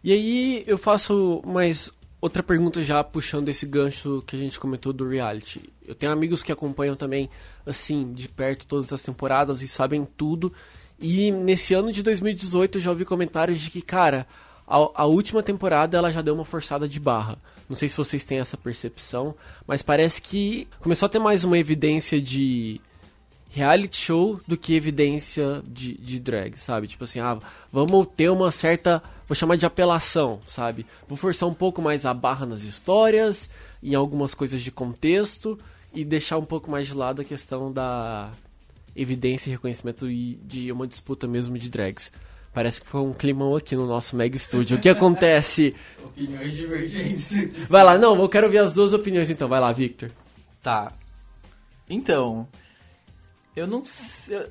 [0.05, 1.89] E aí eu faço mais
[2.23, 5.61] outra pergunta já puxando esse gancho que a gente comentou do reality.
[5.85, 7.29] Eu tenho amigos que acompanham também,
[7.65, 10.53] assim, de perto todas as temporadas e sabem tudo.
[10.97, 14.25] E nesse ano de 2018 eu já ouvi comentários de que, cara,
[14.65, 17.37] a, a última temporada ela já deu uma forçada de barra.
[17.67, 19.35] Não sei se vocês têm essa percepção,
[19.67, 22.79] mas parece que começou a ter mais uma evidência de
[23.53, 26.87] reality show do que evidência de, de drag, sabe?
[26.87, 27.37] Tipo assim, ah,
[27.71, 30.87] vamos ter uma certa, vou chamar de apelação, sabe?
[31.07, 33.49] Vou forçar um pouco mais a barra nas histórias,
[33.81, 35.59] em algumas coisas de contexto
[35.93, 38.31] e deixar um pouco mais de lado a questão da
[38.95, 42.11] evidência e reconhecimento e de uma disputa mesmo de drags.
[42.53, 44.77] Parece que foi um climão aqui no nosso mega estúdio.
[44.77, 45.75] O que acontece?
[46.03, 47.31] Opiniões divergentes.
[47.67, 49.47] Vai lá, não, eu quero ver as duas opiniões então.
[49.47, 50.11] Vai lá, Victor.
[50.61, 50.93] Tá.
[51.89, 52.47] Então,
[53.55, 54.49] eu não sei.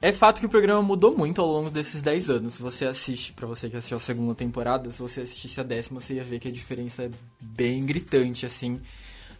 [0.00, 2.54] É fato que o programa mudou muito ao longo desses 10 anos.
[2.54, 6.00] Se você assiste, pra você que assistiu a segunda temporada, se você assistisse a décima,
[6.00, 7.10] você ia ver que a diferença é
[7.40, 8.80] bem gritante, assim.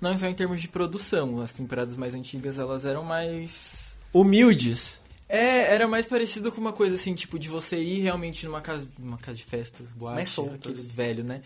[0.01, 1.41] Não só em termos de produção.
[1.41, 3.97] As temporadas mais antigas, elas eram mais.
[4.13, 5.01] Humildes.
[5.29, 8.91] É, era mais parecido com uma coisa assim, tipo, de você ir realmente numa casa,
[8.99, 10.57] numa casa de festas, boate, Mais soltas.
[10.73, 11.43] aquele velho, né?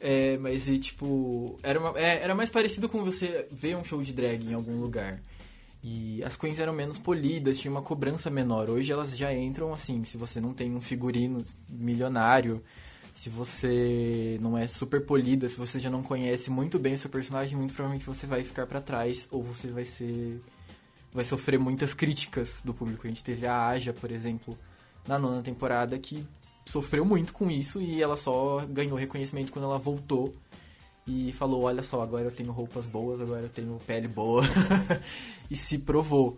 [0.00, 4.02] É, mas e tipo, era, uma- é, era mais parecido com você ver um show
[4.02, 5.20] de drag em algum lugar.
[5.82, 8.68] E as queens eram menos polidas, tinha uma cobrança menor.
[8.68, 12.62] Hoje elas já entram assim, se você não tem um figurino milionário,
[13.14, 17.10] se você não é super polida, se você já não conhece muito bem o seu
[17.10, 20.40] personagem, muito provavelmente você vai ficar pra trás ou você vai ser
[21.12, 23.06] vai sofrer muitas críticas do público.
[23.06, 24.56] A gente teve a Aja, por exemplo,
[25.08, 26.24] na nona temporada, que
[26.64, 30.34] sofreu muito com isso e ela só ganhou reconhecimento quando ela voltou
[31.06, 34.42] e falou: Olha só, agora eu tenho roupas boas, agora eu tenho pele boa.
[35.50, 36.36] e se provou.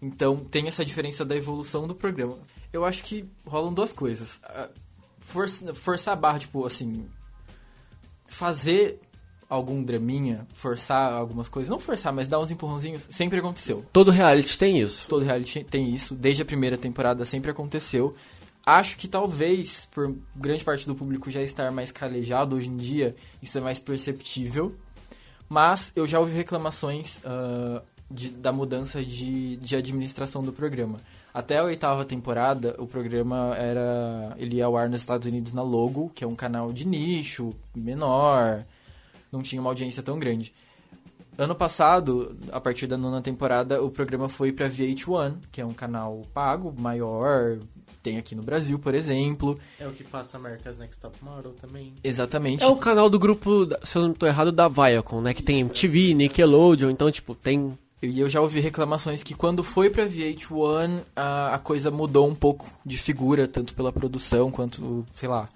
[0.00, 2.38] Então tem essa diferença da evolução do programa.
[2.72, 4.40] Eu acho que rolam duas coisas.
[5.18, 7.08] Força- forçar a barra, tipo assim.
[8.28, 9.00] Fazer
[9.48, 13.84] algum draminha, forçar algumas coisas, não forçar, mas dar uns empurrãozinhos, sempre aconteceu.
[13.92, 15.06] Todo reality tem isso.
[15.08, 18.14] Todo reality tem isso, desde a primeira temporada sempre aconteceu.
[18.68, 23.14] Acho que talvez, por grande parte do público já estar mais calejado hoje em dia,
[23.40, 24.74] isso é mais perceptível.
[25.48, 30.98] Mas eu já ouvi reclamações ah, de- da mudança de, de administração do programa.
[31.32, 34.34] Até a oitava temporada, o programa era.
[34.38, 37.54] Ele ia ao ar nos Estados Unidos na Logo, que é um canal de nicho,
[37.74, 38.64] menor,
[39.30, 40.52] não tinha uma audiência tão grande.
[41.38, 45.74] Ano passado, a partir da nona temporada, o programa foi pra VH1, que é um
[45.74, 47.58] canal pago, maior,
[48.06, 49.58] tem aqui no Brasil, por exemplo.
[49.80, 51.92] É o que passa America's Next Top Model também.
[52.04, 52.62] Exatamente.
[52.62, 55.34] É o canal do grupo, se eu não tô errado, da Viacom, né?
[55.34, 57.76] Que tem MTV, Nickelodeon, então, tipo, tem...
[58.00, 62.34] E eu já ouvi reclamações que quando foi pra VH1, a, a coisa mudou um
[62.34, 65.48] pouco de figura, tanto pela produção quanto, sei lá,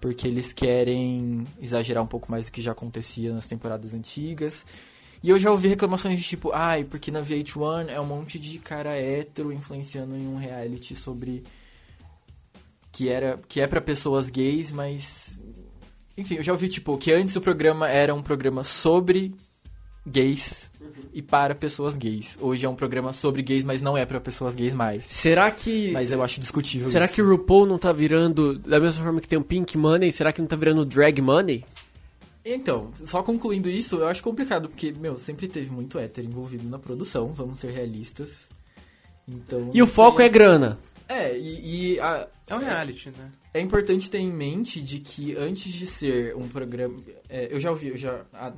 [0.00, 4.64] porque eles querem exagerar um pouco mais do que já acontecia nas temporadas antigas.
[5.20, 8.60] E eu já ouvi reclamações de tipo, ai, porque na VH1 é um monte de
[8.60, 11.42] cara hétero influenciando em um reality sobre
[12.98, 15.38] que era que é para pessoas gays, mas
[16.16, 19.32] enfim, eu já ouvi tipo que antes o programa era um programa sobre
[20.04, 20.72] gays
[21.14, 22.36] e para pessoas gays.
[22.40, 25.04] Hoje é um programa sobre gays, mas não é para pessoas gays mais.
[25.04, 25.92] Será que.
[25.92, 26.88] Mas eu acho discutível.
[26.88, 27.14] Será isso.
[27.14, 28.58] que o RuPaul não tá virando.
[28.58, 31.64] Da mesma forma que tem o Pink Money, será que não tá virando Drag Money?
[32.44, 36.80] Então, só concluindo isso, eu acho complicado, porque, meu, sempre teve muito hétero envolvido na
[36.80, 38.48] produção, vamos ser realistas.
[39.28, 39.70] Então.
[39.72, 40.78] E o foco é grana.
[41.08, 41.94] É, e.
[41.94, 43.30] e a, É um reality, né?
[43.54, 47.02] é importante ter em mente de que antes de ser um programa.
[47.28, 48.24] é, eu já ouvi, eu já.
[48.32, 48.52] ah,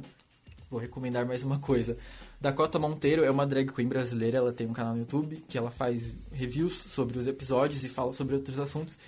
[0.71, 1.97] vou recomendar mais uma coisa.
[2.41, 5.71] Dakota Monteiro é uma drag queen brasileira, ela tem um canal no YouTube que ela
[5.71, 8.99] faz reviews sobre os episódios e fala sobre outros assuntos.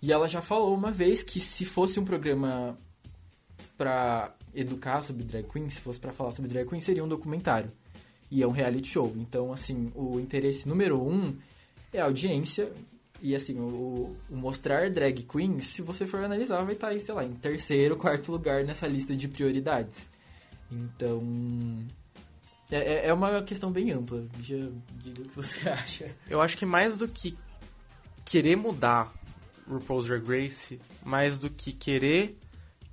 [0.00, 2.78] E ela já falou uma vez que se fosse um programa
[3.76, 7.70] pra educar sobre drag queen, se fosse pra falar sobre drag queen, seria um documentário.
[8.30, 9.12] E é um reality show.
[9.16, 11.36] Então, assim, o interesse número um
[11.92, 12.72] é audiência.
[13.22, 17.14] E, assim, o, o mostrar drag queen, se você for analisar, vai estar aí, sei
[17.14, 19.96] lá, em terceiro, quarto lugar nessa lista de prioridades.
[20.70, 21.22] Então.
[22.70, 24.26] É, é- é uma questão bem ampla.
[24.42, 24.56] Já
[25.02, 26.10] diga o que você acha.
[26.28, 27.36] Eu acho que mais do que
[28.24, 29.12] querer mudar
[29.68, 32.38] RuPaul's Drag Race, mais do que querer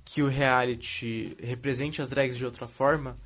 [0.04, 3.16] que o reality represente as drags de outra forma,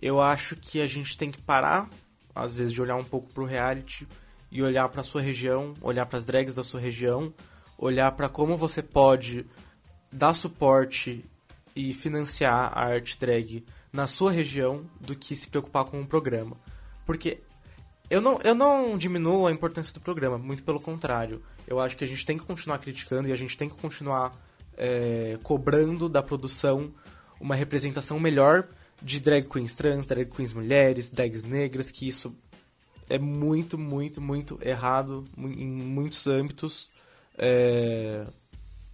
[0.00, 1.88] eu acho que a gente tem que parar,
[2.34, 4.06] às vezes, de olhar um pouco pro reality
[4.54, 7.34] e olhar pra sua região, olhar pras drags da sua região,
[7.76, 9.44] olhar pra como você pode
[10.12, 11.24] dar suporte
[11.74, 16.56] e financiar a arte drag na sua região do que se preocupar com um programa.
[17.04, 17.40] Porque
[18.08, 21.42] eu não, eu não diminuo a importância do programa, muito pelo contrário.
[21.66, 24.32] Eu acho que a gente tem que continuar criticando e a gente tem que continuar
[24.76, 26.94] é, cobrando da produção
[27.40, 28.68] uma representação melhor
[29.02, 32.36] de drag queens trans, drag queens mulheres, drags negras, que isso
[33.08, 36.90] é muito, muito, muito errado em muitos âmbitos
[37.36, 38.26] é,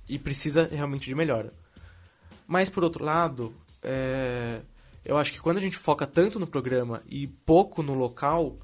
[0.08, 1.52] e precisa realmente de melhora.
[2.46, 4.60] Mas, por outro lado, é,
[5.04, 8.58] eu acho que quando a gente foca tanto no programa e pouco no local,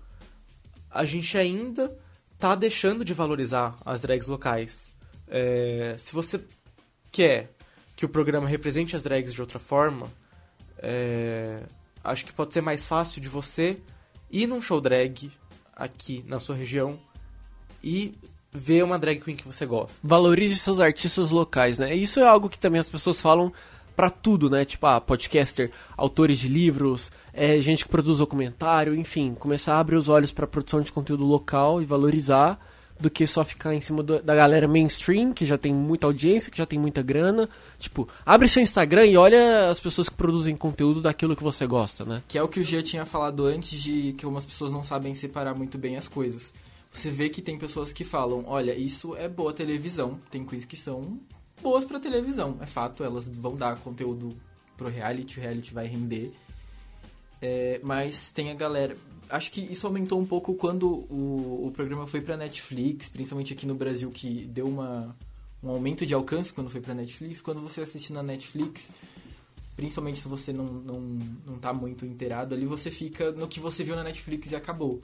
[0.91, 1.97] a gente ainda
[2.39, 4.93] tá deixando de valorizar as drags locais.
[5.29, 6.41] É, se você
[7.11, 7.53] quer
[7.95, 10.11] que o programa represente as drags de outra forma,
[10.79, 11.63] é,
[12.05, 13.81] acho que pode ser mais fácil de você
[14.31, 15.31] ir num show drag
[15.75, 16.99] aqui na sua região
[17.83, 18.15] e
[18.53, 19.99] ver uma drag queen que você gosta.
[20.03, 21.95] Valorize seus artistas locais, né?
[21.95, 23.53] Isso é algo que também as pessoas falam
[23.95, 24.65] pra tudo, né?
[24.65, 29.97] Tipo, ah, podcaster, autores de livros, é, gente que produz documentário, enfim, começar a abrir
[29.97, 32.59] os olhos pra produção de conteúdo local e valorizar
[32.99, 36.51] do que só ficar em cima do- da galera mainstream, que já tem muita audiência,
[36.51, 37.49] que já tem muita grana.
[37.79, 42.05] Tipo, abre seu Instagram e olha as pessoas que produzem conteúdo daquilo que você gosta,
[42.05, 42.23] né?
[42.27, 45.15] Que é o que o Gia tinha falado antes de que algumas pessoas não sabem
[45.15, 46.53] separar muito bem as coisas.
[46.93, 50.19] Você vê que tem pessoas que falam, olha, isso é boa televisão.
[50.31, 51.21] Tem quiz que são
[51.63, 52.57] boas pra televisão.
[52.63, 54.35] É fato, elas vão dar conteúdo
[54.79, 56.33] pro reality, o reality vai render.
[57.43, 58.97] É, mas tem a galera.
[59.29, 63.67] Acho que isso aumentou um pouco quando o, o programa foi pra Netflix, principalmente aqui
[63.67, 65.17] no Brasil, que deu uma,
[65.63, 67.41] um aumento de alcance quando foi pra Netflix.
[67.41, 68.93] Quando você assiste na Netflix,
[69.75, 71.01] principalmente se você não, não,
[71.45, 75.01] não tá muito inteirado ali, você fica no que você viu na Netflix e acabou.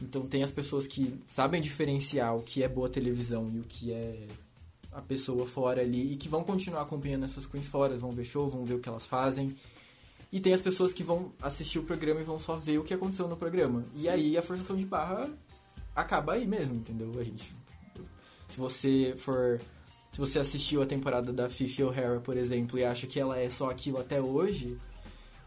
[0.00, 3.92] Então tem as pessoas que sabem diferenciar o que é boa televisão e o que
[3.92, 4.26] é
[4.90, 8.48] a pessoa fora ali e que vão continuar acompanhando essas queens fora, vão ver show,
[8.50, 9.56] vão ver o que elas fazem.
[10.32, 12.94] E tem as pessoas que vão assistir o programa e vão só ver o que
[12.94, 13.84] aconteceu no programa.
[13.94, 15.30] E aí a forçação de barra
[15.94, 17.12] acaba aí mesmo, entendeu?
[17.18, 17.54] A gente
[18.48, 19.60] se você for
[20.10, 23.48] se você assistiu a temporada da Fifi O'Hara, por exemplo, e acha que ela é
[23.48, 24.76] só aquilo até hoje,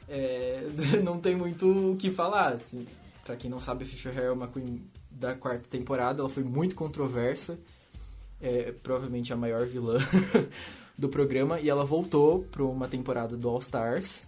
[0.08, 0.68] é,
[1.04, 2.54] não tem muito o que falar.
[2.54, 2.88] Assim,
[3.26, 6.44] Pra quem não sabe, a Fifi O'Hara é uma queen da quarta temporada, ela foi
[6.44, 7.58] muito controversa,
[8.40, 9.98] é provavelmente a maior vilã
[10.96, 14.28] do programa, e ela voltou para uma temporada do All Stars,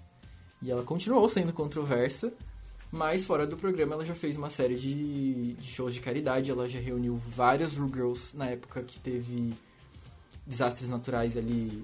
[0.62, 2.34] e ela continuou sendo controversa,
[2.92, 6.68] mas fora do programa ela já fez uma série de, de shows de caridade, ela
[6.68, 9.54] já reuniu várias Ru Girls na época que teve
[10.46, 11.84] desastres naturais ali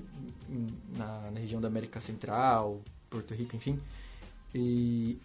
[0.97, 3.79] na, na região da América Central, Porto Rico, enfim.
[4.55, 5.17] E,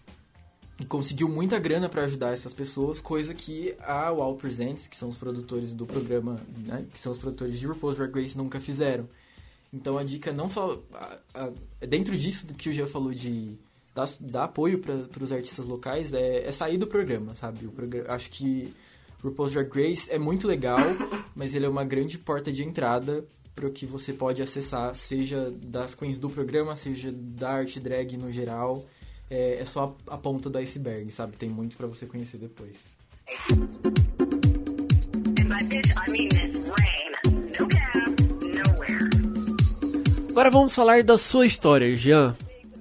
[0.79, 5.09] e conseguiu muita grana para ajudar essas pessoas, coisa que a Wow Presents, que são
[5.09, 9.07] os produtores do programa, né, que são os produtores de RuPaul's Drag Race, nunca fizeram.
[9.73, 10.81] Então a dica não só...
[10.93, 13.57] a- a- dentro disso do que o Jean falou de
[13.93, 17.65] dar, dar apoio para os artistas locais, é, é sair do programa, sabe?
[17.65, 18.73] O programa, acho que
[19.23, 20.79] RuPaul's Drag Race é muito legal,
[21.35, 23.23] mas ele é uma grande porta de entrada
[23.55, 28.15] para o que você pode acessar, seja das queens do programa, seja da arte drag
[28.15, 28.85] no geral.
[29.29, 31.35] É, é só a, a ponta do iceberg, sabe?
[31.35, 32.77] Tem muito para você conhecer depois.
[35.37, 37.13] And by bitch, I mean this rain.
[40.39, 42.33] Agora vamos falar da sua história, Jean.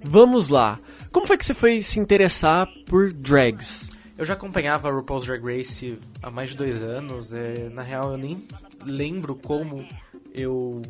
[0.05, 0.79] Vamos lá.
[1.11, 3.91] Como foi que você foi se interessar por drags?
[4.17, 7.35] Eu já acompanhava a RuPaul's Drag Race há mais de dois anos.
[7.35, 8.47] É, na real, eu nem
[8.87, 9.85] lembro como
[10.33, 10.83] eu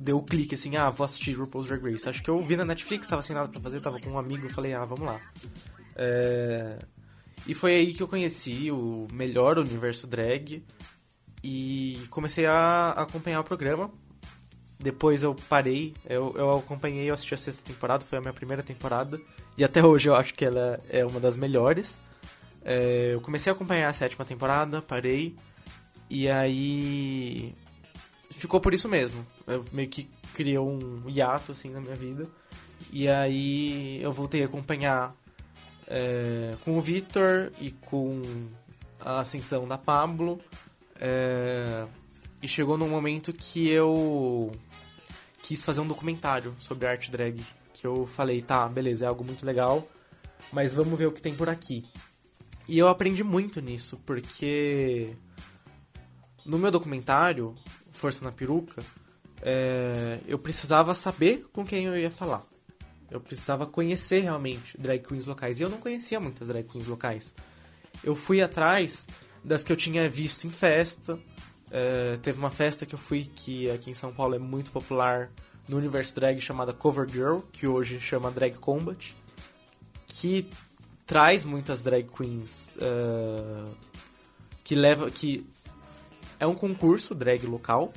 [0.00, 2.08] dei o clique assim, ah, vou assistir RuPaul's Drag Race.
[2.08, 4.48] Acho que eu vi na Netflix, tava sem nada pra fazer, tava com um amigo,
[4.48, 5.20] falei, ah, vamos lá.
[5.94, 6.78] É...
[7.46, 10.64] E foi aí que eu conheci o melhor universo drag
[11.44, 13.90] e comecei a acompanhar o programa.
[14.80, 18.62] Depois eu parei, eu, eu acompanhei, eu assisti a sexta temporada, foi a minha primeira
[18.62, 19.20] temporada.
[19.56, 22.00] E até hoje eu acho que ela é uma das melhores.
[22.64, 25.34] É, eu comecei a acompanhar a sétima temporada, parei.
[26.08, 27.54] E aí.
[28.30, 29.26] Ficou por isso mesmo.
[29.46, 32.28] Eu meio que criou um hiato assim na minha vida.
[32.92, 35.12] E aí eu voltei a acompanhar
[35.88, 38.22] é, com o Victor e com
[39.00, 40.38] a ascensão da Pablo.
[41.00, 41.84] É,
[42.40, 44.52] e chegou num momento que eu
[45.48, 47.42] quis fazer um documentário sobre arte drag.
[47.72, 49.88] Que eu falei, tá, beleza, é algo muito legal,
[50.52, 51.86] mas vamos ver o que tem por aqui.
[52.68, 55.16] E eu aprendi muito nisso, porque
[56.44, 57.54] no meu documentário,
[57.90, 58.82] Força na Peruca,
[59.40, 62.44] é, eu precisava saber com quem eu ia falar.
[63.10, 65.58] Eu precisava conhecer realmente drag queens locais.
[65.58, 67.34] E eu não conhecia muitas drag queens locais.
[68.04, 69.08] Eu fui atrás
[69.42, 71.18] das que eu tinha visto em festa,
[71.70, 75.30] é, teve uma festa que eu fui que aqui em São Paulo é muito popular
[75.68, 79.14] no universo drag chamada Cover Girl, que hoje chama Drag Combat,
[80.06, 80.48] que
[81.06, 83.74] traz muitas drag queens uh,
[84.64, 85.46] que leva que
[86.40, 87.92] é um concurso drag local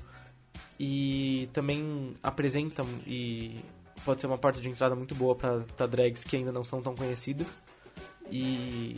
[0.80, 3.60] e também apresenta e
[4.04, 6.96] pode ser uma porta de entrada muito boa para drags que ainda não são tão
[6.96, 7.62] conhecidas.
[8.30, 8.98] E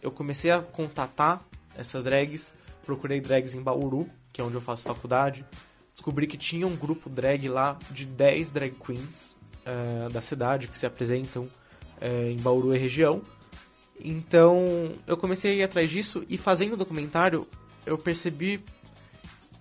[0.00, 1.42] eu comecei a contatar
[1.76, 2.54] essas drags
[2.84, 5.44] procurei drags em Bauru, que é onde eu faço faculdade.
[5.92, 10.76] Descobri que tinha um grupo drag lá de 10 drag queens uh, da cidade que
[10.76, 13.22] se apresentam uh, em Bauru e região.
[14.00, 14.64] Então
[15.06, 17.46] eu comecei a ir atrás disso e fazendo o documentário
[17.86, 18.60] eu percebi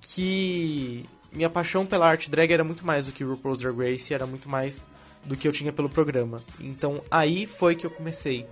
[0.01, 4.25] que minha paixão pela arte drag era muito mais do que RuPaul's Drag Race, era
[4.25, 4.87] muito mais
[5.23, 6.43] do que eu tinha pelo programa.
[6.59, 8.45] Então aí foi que eu comecei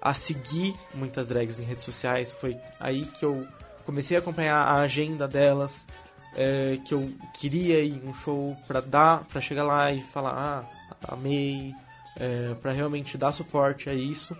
[0.00, 3.46] a seguir muitas drags em redes sociais, foi aí que eu
[3.86, 5.86] comecei a acompanhar a agenda delas,
[6.34, 11.12] é, que eu queria ir um show para dar, para chegar lá e falar, ah,
[11.12, 11.72] amei,
[12.18, 14.36] é, para realmente dar suporte a isso.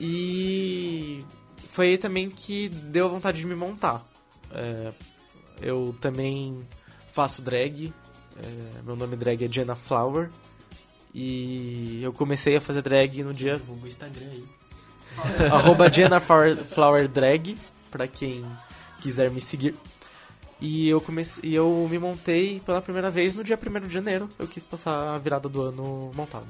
[0.00, 1.22] E
[1.72, 4.02] foi aí também que deu vontade de me montar.
[4.52, 4.92] É,
[5.60, 6.60] eu também
[7.12, 7.92] faço drag,
[8.38, 10.30] é, meu nome drag é Jenna Flower.
[11.12, 13.58] E eu comecei a fazer drag no dia.
[13.58, 14.44] Google Instagram aí.
[15.50, 17.56] arroba Jenna Flower Drag
[17.90, 18.44] para quem
[19.00, 19.74] quiser me seguir.
[20.60, 24.30] E eu comecei, e eu me montei pela primeira vez no dia 1 de janeiro.
[24.38, 26.48] Eu quis passar a virada do ano montado.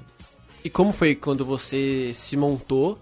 [0.65, 2.99] E como foi quando você se montou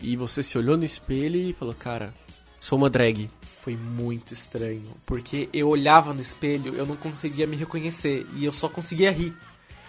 [0.00, 2.14] e você se olhou no espelho e falou, cara,
[2.60, 3.30] sou uma drag?
[3.60, 8.52] Foi muito estranho, porque eu olhava no espelho, eu não conseguia me reconhecer e eu
[8.52, 9.36] só conseguia rir.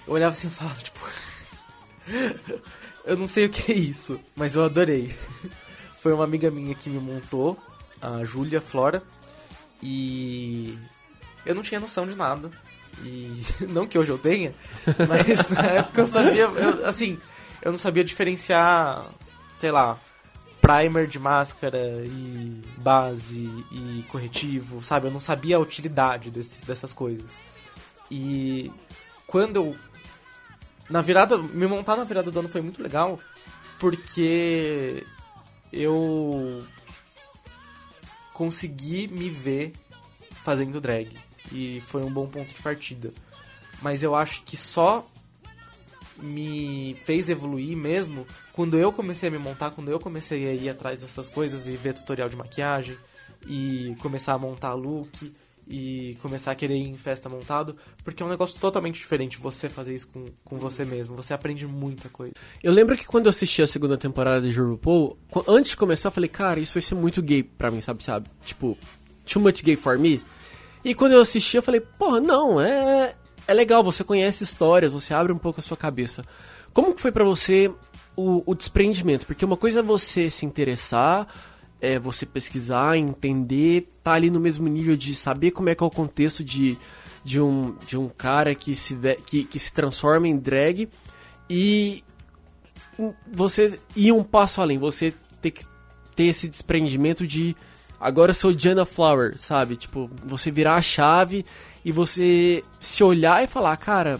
[0.06, 1.00] Eu olhava assim e falava, tipo,
[3.06, 5.16] eu não sei o que é isso, mas eu adorei.
[6.02, 7.58] Foi uma amiga minha que me montou
[8.02, 9.04] a Júlia Flora.
[9.82, 10.78] E
[11.46, 12.52] eu não tinha noção de nada.
[13.04, 14.54] E não que hoje eu tenha,
[15.08, 17.18] mas na época eu sabia, eu, assim,
[17.62, 19.06] eu não sabia diferenciar,
[19.58, 19.98] sei lá,
[20.60, 25.08] primer de máscara e base e corretivo, sabe?
[25.08, 27.40] Eu não sabia a utilidade desse, dessas coisas.
[28.12, 28.72] E
[29.26, 29.76] quando eu
[30.90, 33.20] na virada, me montar na virada do ano foi muito legal,
[33.78, 35.06] porque
[35.72, 36.64] eu
[38.40, 39.74] consegui me ver
[40.46, 41.10] fazendo drag.
[41.52, 43.12] E foi um bom ponto de partida.
[43.82, 45.06] Mas eu acho que só
[46.18, 50.70] me fez evoluir mesmo quando eu comecei a me montar, quando eu comecei a ir
[50.70, 52.98] atrás dessas coisas e ver tutorial de maquiagem
[53.46, 55.34] e começar a montar look
[55.70, 59.70] e começar a querer ir em festa montado, porque é um negócio totalmente diferente você
[59.70, 61.16] fazer isso com, com você mesmo.
[61.16, 62.34] Você aprende muita coisa.
[62.64, 65.16] Eu lembro que quando eu assisti a segunda temporada de RuPaul,
[65.48, 68.04] antes de começar, eu falei, cara, isso vai ser muito gay pra mim, sabe?
[68.04, 68.28] sabe?
[68.44, 68.76] Tipo,
[69.32, 70.20] too much gay for me.
[70.84, 73.14] E quando eu assisti, eu falei, porra, não, é,
[73.48, 76.26] é legal, você conhece histórias, você abre um pouco a sua cabeça.
[76.74, 77.72] Como que foi para você
[78.16, 79.28] o, o desprendimento?
[79.28, 81.28] Porque uma coisa é você se interessar
[81.82, 85.88] é você pesquisar, entender, tá ali no mesmo nível de saber como é que é
[85.88, 86.78] o contexto de,
[87.24, 90.90] de, um, de um cara que se, que, que se transforma em drag
[91.50, 92.04] e
[93.32, 95.66] você ir um passo além, você ter que
[96.16, 97.56] ter esse desprendimento de
[98.00, 99.78] agora eu sou Diana Flower, sabe?
[99.78, 101.46] Tipo, você virar a chave
[101.84, 104.20] e você se olhar e falar, cara,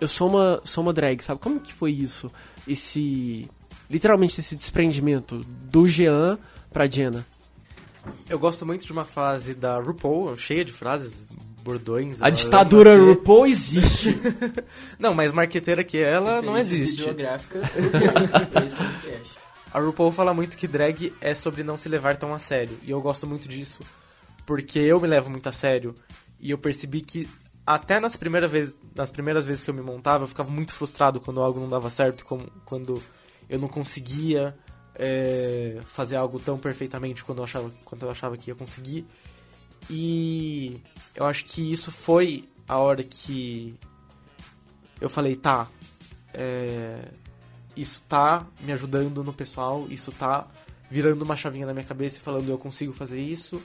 [0.00, 1.40] eu sou uma, sou uma drag, sabe?
[1.40, 2.30] Como que foi isso?
[2.66, 3.48] Esse.
[3.90, 6.38] Literalmente esse desprendimento do Jean
[6.78, 7.26] pra Diana.
[8.30, 11.24] Eu gosto muito de uma frase da RuPaul, cheia de frases,
[11.60, 12.22] bordões.
[12.22, 14.16] A ditadura RuPaul existe.
[14.96, 17.02] Não, mas marqueteira que ela não existe.
[17.02, 17.60] Geográfica.
[19.74, 22.78] A RuPaul fala muito que drag é sobre não se levar tão a sério.
[22.84, 23.82] E eu gosto muito disso.
[24.46, 25.96] Porque eu me levo muito a sério.
[26.40, 27.28] E eu percebi que
[27.66, 31.20] até nas primeiras vezes, nas primeiras vezes que eu me montava, eu ficava muito frustrado
[31.20, 33.02] quando algo não dava certo, como, quando
[33.50, 34.56] eu não conseguia
[34.98, 39.06] é, fazer algo tão perfeitamente quando eu achava, quando eu achava que ia conseguir.
[39.90, 40.80] E
[41.14, 43.74] eu acho que isso foi a hora que
[45.00, 45.68] eu falei, tá,
[46.34, 46.98] é,
[47.76, 50.46] isso tá me ajudando no pessoal, isso tá
[50.90, 53.62] virando uma chavinha na minha cabeça e falando eu consigo fazer isso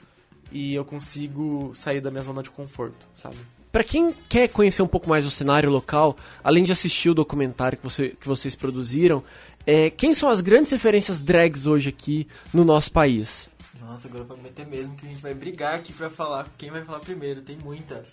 [0.51, 3.37] e eu consigo sair da minha zona de conforto, sabe?
[3.71, 7.75] Pra quem quer conhecer um pouco mais o cenário local, além de assistir o documentário
[7.77, 9.23] que, você- que vocês produziram,
[9.65, 13.49] é, quem são as grandes referências drags hoje aqui no nosso país?
[13.79, 16.71] Nossa, agora eu vou meter mesmo que a gente vai brigar aqui pra falar quem
[16.71, 17.41] vai falar primeiro.
[17.41, 18.09] Tem muitas.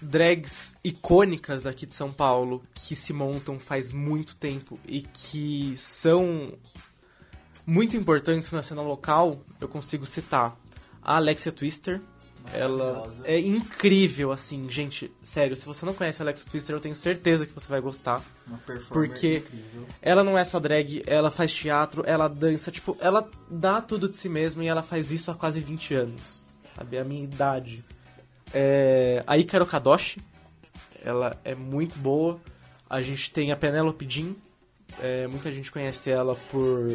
[0.00, 6.52] Drags icônicas daqui de São Paulo que se montam faz muito tempo e que são
[7.64, 10.56] muito importantes na cena local, eu consigo citar
[11.00, 12.00] a Alexia Twister.
[12.52, 15.10] Ela é incrível, assim, gente.
[15.22, 18.20] Sério, se você não conhece a Alexia Twister, eu tenho certeza que você vai gostar.
[18.46, 19.86] Uma performance Porque incrível.
[20.00, 24.16] Ela não é só drag, ela faz teatro, ela dança, tipo, ela dá tudo de
[24.16, 26.42] si mesma e ela faz isso há quase 20 anos.
[26.76, 26.98] Sabe?
[26.98, 27.84] A minha idade.
[28.52, 30.20] É, a Ikaro Kadoshi,
[31.02, 32.38] ela é muito boa.
[32.88, 34.34] A gente tem a Penelope Jean,
[35.00, 36.86] é, muita gente conhece ela por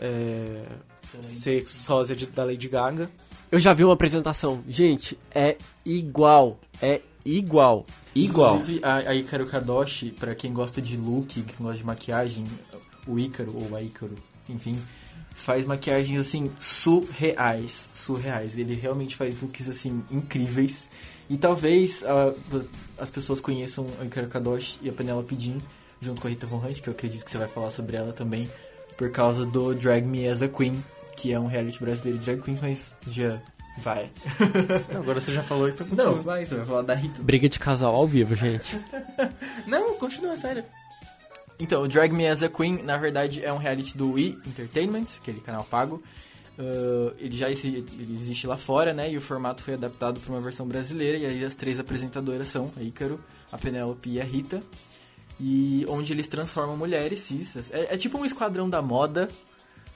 [0.00, 0.62] é,
[1.20, 3.10] ser sósia de- da Lady Gaga.
[3.50, 4.62] Eu já vi uma apresentação.
[4.68, 6.60] Gente, é igual.
[6.80, 7.84] É igual.
[8.14, 8.56] Igual.
[8.56, 12.44] Inclusive, a, a Ícaro Kadoshi, pra quem gosta de look, quem gosta de maquiagem,
[13.06, 14.14] o Ícaro, ou a Ícaro,
[14.48, 14.80] enfim,
[15.34, 17.90] faz maquiagens, assim, surreais.
[17.92, 18.56] Surreais.
[18.56, 20.88] Ele realmente faz looks, assim, incríveis.
[21.28, 22.32] E talvez ah,
[22.98, 25.58] as pessoas conheçam a Ícaro Kadoshi e a Penelope Jean,
[26.00, 28.12] junto com a Rita Von Hunt, que eu acredito que você vai falar sobre ela
[28.12, 28.48] também,
[28.96, 30.82] por causa do Drag Me As a Queen,
[31.20, 33.38] que é um reality brasileiro de drag queens, mas já
[33.78, 34.10] vai.
[34.92, 36.22] Não, agora você já falou, então Não, continua.
[36.22, 37.22] vai, você vai falar da Rita.
[37.22, 38.78] Briga de casal ao vivo, gente.
[39.66, 40.64] Não, continua, sério.
[41.58, 45.04] Então, o Drag Me As a Queen, na verdade, é um reality do Wii Entertainment,
[45.20, 46.02] aquele canal pago.
[46.58, 47.68] Uh, ele já exi-
[47.98, 49.10] ele existe lá fora, né?
[49.10, 51.18] E o formato foi adaptado para uma versão brasileira.
[51.18, 53.20] E aí as três apresentadoras são a Ícaro,
[53.52, 54.62] a Penélope e a Rita.
[55.38, 57.70] E onde eles transformam mulheres cis.
[57.70, 59.28] É, é tipo um esquadrão da moda,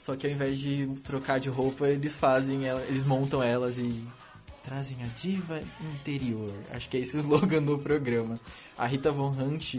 [0.05, 4.05] só que ao invés de trocar de roupa, eles fazem ela, eles montam elas e
[4.63, 6.53] trazem a diva interior.
[6.73, 8.39] Acho que é esse o slogan do programa.
[8.77, 9.77] A Rita Von Hunt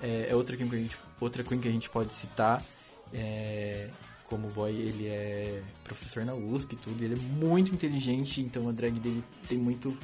[0.00, 2.64] é, é outra, queen que a gente, outra queen que a gente pode citar.
[3.12, 3.90] É,
[4.24, 7.04] como boy, ele é professor na USP e tudo.
[7.04, 9.94] Ele é muito inteligente, então a drag dele tem muito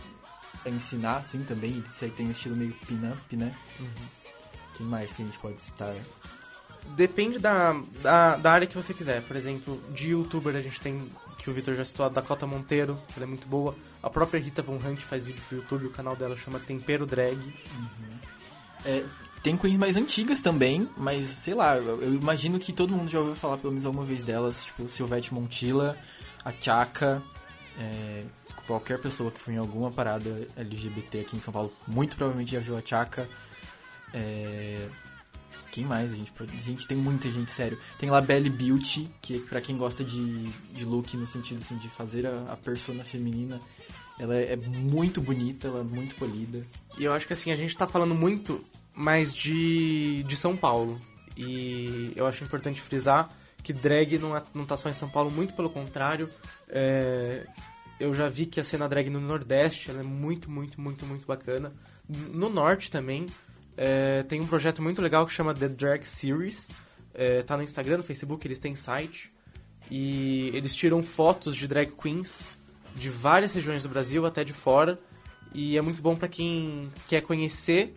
[0.66, 1.82] a ensinar, assim, também.
[1.90, 3.56] Isso aí tem um estilo meio pin-up, né?
[4.76, 5.94] Quem mais que a gente pode citar?
[6.94, 9.22] Depende da, da, da área que você quiser.
[9.22, 12.98] Por exemplo, de youtuber a gente tem, que o Victor já citou, a Dakota Monteiro,
[13.08, 13.74] que ela é muito boa.
[14.02, 17.38] A própria Rita Von Hunt faz vídeo pro YouTube, o canal dela chama Tempero Drag.
[18.84, 19.04] É,
[19.42, 23.20] tem queens mais antigas também, mas sei lá, eu, eu imagino que todo mundo já
[23.20, 25.96] ouviu falar pelo menos alguma vez delas, tipo Silvete Montilla,
[26.44, 27.22] a Chaka,
[27.78, 28.24] é,
[28.66, 32.60] qualquer pessoa que foi em alguma parada LGBT aqui em São Paulo, muito provavelmente já
[32.60, 33.28] viu a Chaka.
[34.12, 34.88] É,
[35.76, 36.10] quem mais?
[36.10, 36.32] A gente,
[36.64, 37.78] gente tem muita gente, sério.
[37.98, 41.88] Tem lá Belly Beauty, que pra quem gosta de, de look no sentido assim, de
[41.90, 43.60] fazer a, a persona feminina,
[44.18, 46.64] ela é, é muito bonita, ela é muito polida.
[46.96, 48.64] E eu acho que assim, a gente tá falando muito
[48.94, 50.98] mais de, de São Paulo.
[51.36, 53.30] E eu acho importante frisar
[53.62, 56.30] que drag não, é, não tá só em São Paulo, muito pelo contrário.
[56.70, 57.46] É,
[58.00, 61.70] eu já vi que a cena drag no Nordeste é muito, muito, muito, muito bacana.
[62.08, 63.26] No Norte também.
[63.76, 66.72] É, tem um projeto muito legal que chama The Drag Series.
[67.14, 69.32] É, tá no Instagram, no Facebook, eles têm site.
[69.90, 72.48] E eles tiram fotos de drag queens
[72.94, 74.98] de várias regiões do Brasil, até de fora.
[75.54, 77.94] E é muito bom pra quem quer conhecer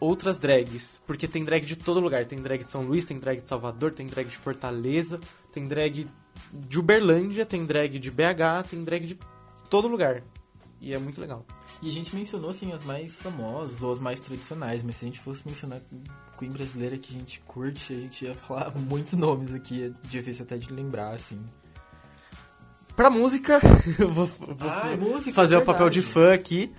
[0.00, 2.24] outras drags, porque tem drag de todo lugar.
[2.24, 5.20] Tem drag de São Luís, tem drag de Salvador, tem drag de Fortaleza,
[5.52, 6.06] tem drag
[6.52, 9.18] de Uberlândia, tem drag de BH, tem drag de
[9.68, 10.22] todo lugar.
[10.80, 11.44] E é muito legal.
[11.80, 15.08] E a gente mencionou, assim, as mais famosas ou as mais tradicionais, mas se a
[15.08, 15.80] gente fosse mencionar
[16.36, 20.44] Queen brasileira que a gente curte, a gente ia falar muitos nomes aqui, é difícil
[20.44, 21.40] até de lembrar, assim.
[22.96, 23.60] Pra música,
[23.98, 26.72] eu vou, vou Ah, música, fazer é o papel de fã aqui,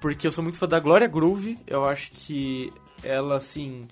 [0.00, 1.58] porque eu sou muito fã da Glória Groove.
[1.66, 2.72] Eu acho que
[3.02, 3.88] ela, assim,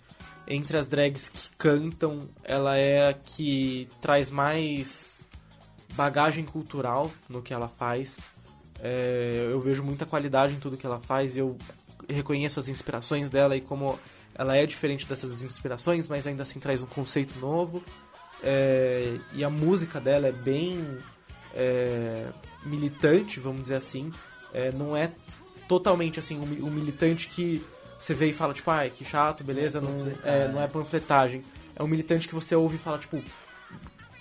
[0.46, 5.26] entre as drags que cantam, ela é a que traz mais
[5.94, 8.33] bagagem cultural no que ela faz.
[8.86, 11.38] É, eu vejo muita qualidade em tudo que ela faz.
[11.38, 11.56] Eu
[12.06, 13.98] reconheço as inspirações dela e como
[14.34, 17.82] ela é diferente dessas inspirações, mas ainda assim traz um conceito novo.
[18.42, 20.86] É, e a música dela é bem
[21.54, 22.26] é,
[22.66, 24.12] militante, vamos dizer assim.
[24.52, 25.10] É, não é
[25.66, 27.64] totalmente assim um, um militante que
[27.98, 31.42] você vê e fala, tipo, ai, que chato, beleza, não, é, não é panfletagem.
[31.74, 33.22] É um militante que você ouve e fala, tipo,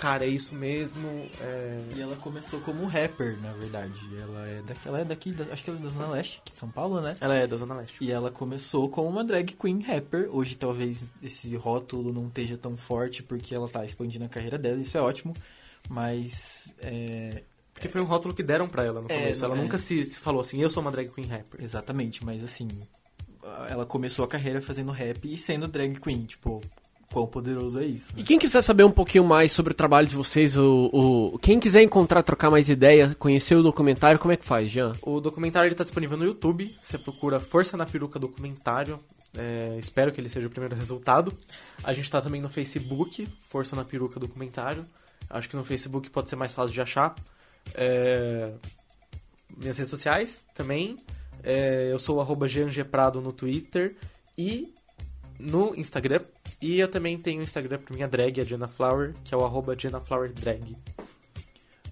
[0.03, 1.07] cara, é isso mesmo.
[1.39, 3.93] é, E ela começou como rapper, na verdade.
[4.21, 6.53] Ela é daqui, ela é daqui da- acho que ela é da Zona Leste, aqui
[6.53, 7.15] de São Paulo, né?
[7.21, 8.03] Ela é da Zona Leste.
[8.03, 10.29] E ela começou como uma drag queen rapper.
[10.31, 14.81] Hoje talvez esse rótulo não esteja tão forte porque ela tá expandindo a carreira dela,
[14.81, 15.33] isso é ótimo.
[15.89, 17.43] Mas é,
[17.73, 19.41] Porque foi um rótulo que deram pra ela no É, começo.
[19.41, 19.61] não ela é.
[19.63, 21.61] nunca se, se falou assim, eu sou uma drag queen rapper.
[21.63, 22.67] exatamente, mas assim,
[23.69, 26.61] ela começou a carreira fazendo rap e sendo drag queen, tipo,
[27.13, 28.07] quão poderoso é isso.
[28.07, 28.15] né?
[28.21, 31.59] E quem quiser saber um pouquinho mais sobre o trabalho de vocês, o, o- quem
[31.59, 34.93] quiser encontrar, trocar mais ideia, conhecer o documentário, como é que faz, Jean?
[35.03, 36.75] O documentário ele tá disponível no YouTube.
[36.81, 38.99] Você procura Força na Peruca Documentário.
[39.37, 41.31] É, espero que ele seja o primeiro resultado.
[41.83, 44.85] A gente tá também no Facebook, Força na Peruca Documentário.
[45.29, 47.15] Acho que no Facebook pode ser mais fácil de achar.
[47.75, 48.51] É,
[49.57, 50.97] minhas redes sociais também.
[51.43, 52.83] É, eu sou o arroba Jean G.
[52.83, 53.95] Prado no Twitter
[54.37, 54.73] e
[55.39, 56.21] no Instagram.
[56.63, 59.43] E eu também tenho o Instagram pra minha drag, a Jenna Flower, que é o
[59.43, 60.77] arroba Jenna Flower Drag.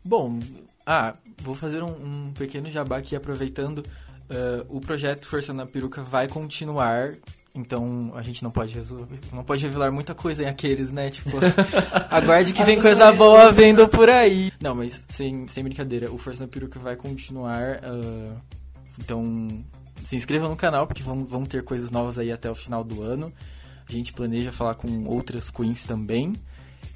[0.02, 0.40] Bom,
[0.86, 3.84] ah, vou fazer um, um pequeno jabá aqui aproveitando.
[4.30, 7.16] Ah, o projeto Força na Peruca vai continuar.
[7.54, 11.10] Então a gente não pode resolver, não pode revelar muita coisa em aqueles, né?
[11.10, 11.32] Tipo,
[12.10, 14.54] aguarde que vem coisa boa vindo por aí.
[14.62, 17.82] Não, mas sem, sem brincadeira, o Força na Peruca vai continuar.
[17.84, 18.38] ah,
[18.98, 19.50] então
[20.06, 23.04] se inscreva no canal, porque vão, vão ter coisas novas aí até o final do
[23.04, 23.34] ano.
[23.94, 26.34] A gente planeja falar com outras queens também.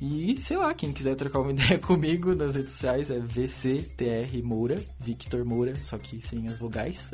[0.01, 4.81] E, sei lá, quem quiser trocar uma ideia comigo nas redes sociais é VCTR Moura,
[4.99, 7.11] Victor Moura, só que sem as vogais.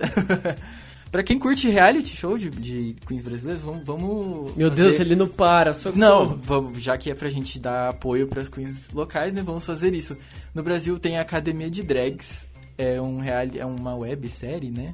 [1.12, 3.86] pra quem curte reality show de, de queens brasileiras, vamos.
[3.86, 5.74] vamos Meu fazer- Deus, ele não para.
[5.74, 6.00] socorro.
[6.00, 9.42] Não, vamos, já que é pra gente dar apoio pras queens locais, né?
[9.44, 10.18] Vamos fazer isso.
[10.54, 14.94] No Brasil tem a Academia de Drags, é, um reality, é uma websérie, né?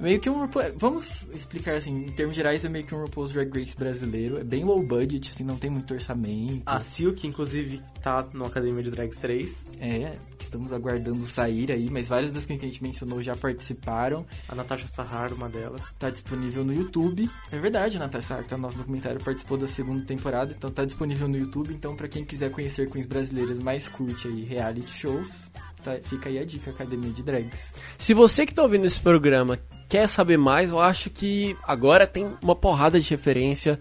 [0.00, 3.50] Meio que um Vamos explicar assim, em termos gerais, é meio que um RuPaul's Drag
[3.52, 4.38] Race brasileiro.
[4.38, 6.62] É bem low budget, assim, não tem muito orçamento.
[6.64, 9.72] A Silk, inclusive, tá no Academia de Drags 3.
[9.78, 14.26] É, estamos aguardando sair aí, mas várias das que a gente mencionou já participaram.
[14.48, 15.92] A Natasha Sahar, uma delas.
[15.98, 17.30] Tá disponível no YouTube.
[17.52, 20.84] É verdade, a Natasha Sark tá no nosso documentário, participou da segunda temporada, então tá
[20.84, 21.74] disponível no YouTube.
[21.74, 25.50] Então, pra quem quiser conhecer queens brasileiras mais curte aí reality shows,
[25.82, 27.72] tá- fica aí a dica, Academia de Drags.
[27.98, 29.58] Se você que tá ouvindo esse programa
[29.88, 33.78] quer saber mais, eu acho que agora tem uma porrada de referência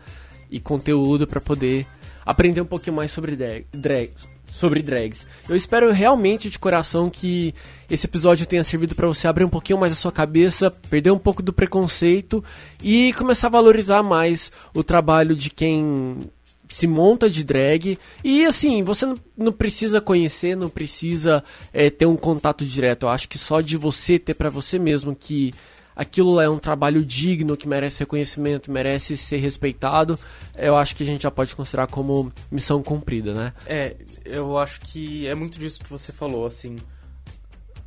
[0.50, 1.86] e conteúdo pra poder
[2.26, 4.12] aprender um pouquinho mais sobre drag, drag-
[4.50, 5.28] sobre drags.
[5.48, 7.54] Eu espero realmente de coração que
[7.90, 11.20] esse episódio tenha servido pra você abrir um pouquinho mais a sua cabeça, perder um
[11.20, 12.44] pouco do preconceito
[12.84, 16.30] e começar a valorizar mais o trabalho de quem
[16.70, 21.44] se monta de drag e assim, você não, precisa conhecer, não precisa
[21.74, 23.08] é, ter um contato direto.
[23.08, 25.54] Eu acho que só de você ter pra você mesmo que
[25.96, 30.18] aquilo é um trabalho digno, que merece reconhecimento, merece ser respeitado,
[30.56, 33.54] eu acho que a gente já pode considerar como missão cumprida, né?
[33.66, 36.78] É, eu acho que é muito disso que você falou, assim.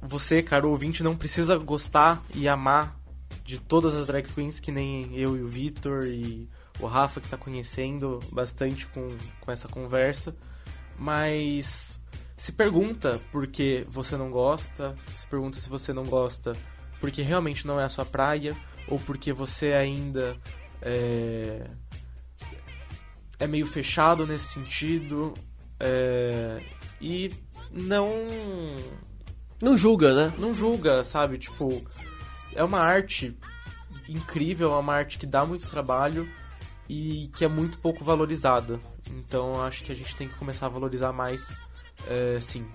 [0.03, 3.01] Você, caro ouvinte, não precisa gostar e amar
[3.45, 6.49] de todas as drag queens, que nem eu e o Vitor e
[6.81, 10.35] o Rafa, que tá conhecendo bastante com, com essa conversa.
[10.99, 12.03] Mas
[12.37, 16.57] se pergunta por que você não gosta, se pergunta se você não gosta
[17.03, 18.57] porque realmente não é a sua praia,
[18.87, 20.37] ou porque você ainda
[20.81, 21.69] é,
[23.41, 25.35] é meio fechado nesse sentido.
[25.81, 26.63] é,
[27.01, 27.29] e
[27.73, 28.09] não
[29.61, 30.33] Não julga, né?
[30.39, 31.39] não julga, sabe?
[31.39, 31.85] Tipo,
[32.55, 33.37] é uma arte
[34.09, 36.29] incrível, é uma arte que dá muito trabalho
[36.93, 38.79] e que é muito pouco valorizada.
[39.09, 41.59] Então acho que a gente tem que começar a valorizar mais,
[42.07, 42.67] é, sim.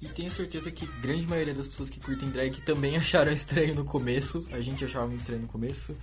[0.00, 3.84] E tenho certeza que grande maioria das pessoas que curtem drag também acharam estranho no
[3.84, 4.48] começo.
[4.52, 5.94] A gente achava muito estranho no começo.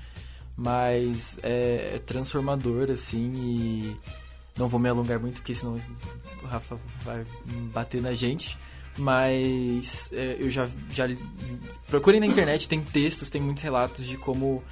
[0.56, 3.98] Mas é, é transformador, assim, e
[4.56, 5.82] não vou me alongar muito, porque senão
[6.44, 7.26] o Rafa vai
[7.74, 8.56] bater na gente.
[9.00, 11.06] Mas é, eu já, já.
[11.88, 14.64] Procurem na internet, tem textos, tem muitos relatos de como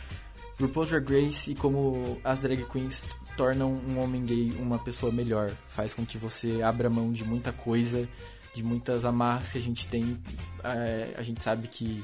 [0.62, 3.04] RuPaul's Drag Race e como as drag queens
[3.36, 5.52] tornam um homem gay uma pessoa melhor.
[5.68, 8.08] Faz com que você abra mão de muita coisa
[8.54, 10.20] de muitas amarras que a gente tem.
[10.64, 12.04] É, a gente sabe que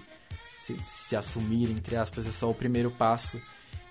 [0.58, 3.40] se, se assumir, entre aspas, é só o primeiro passo.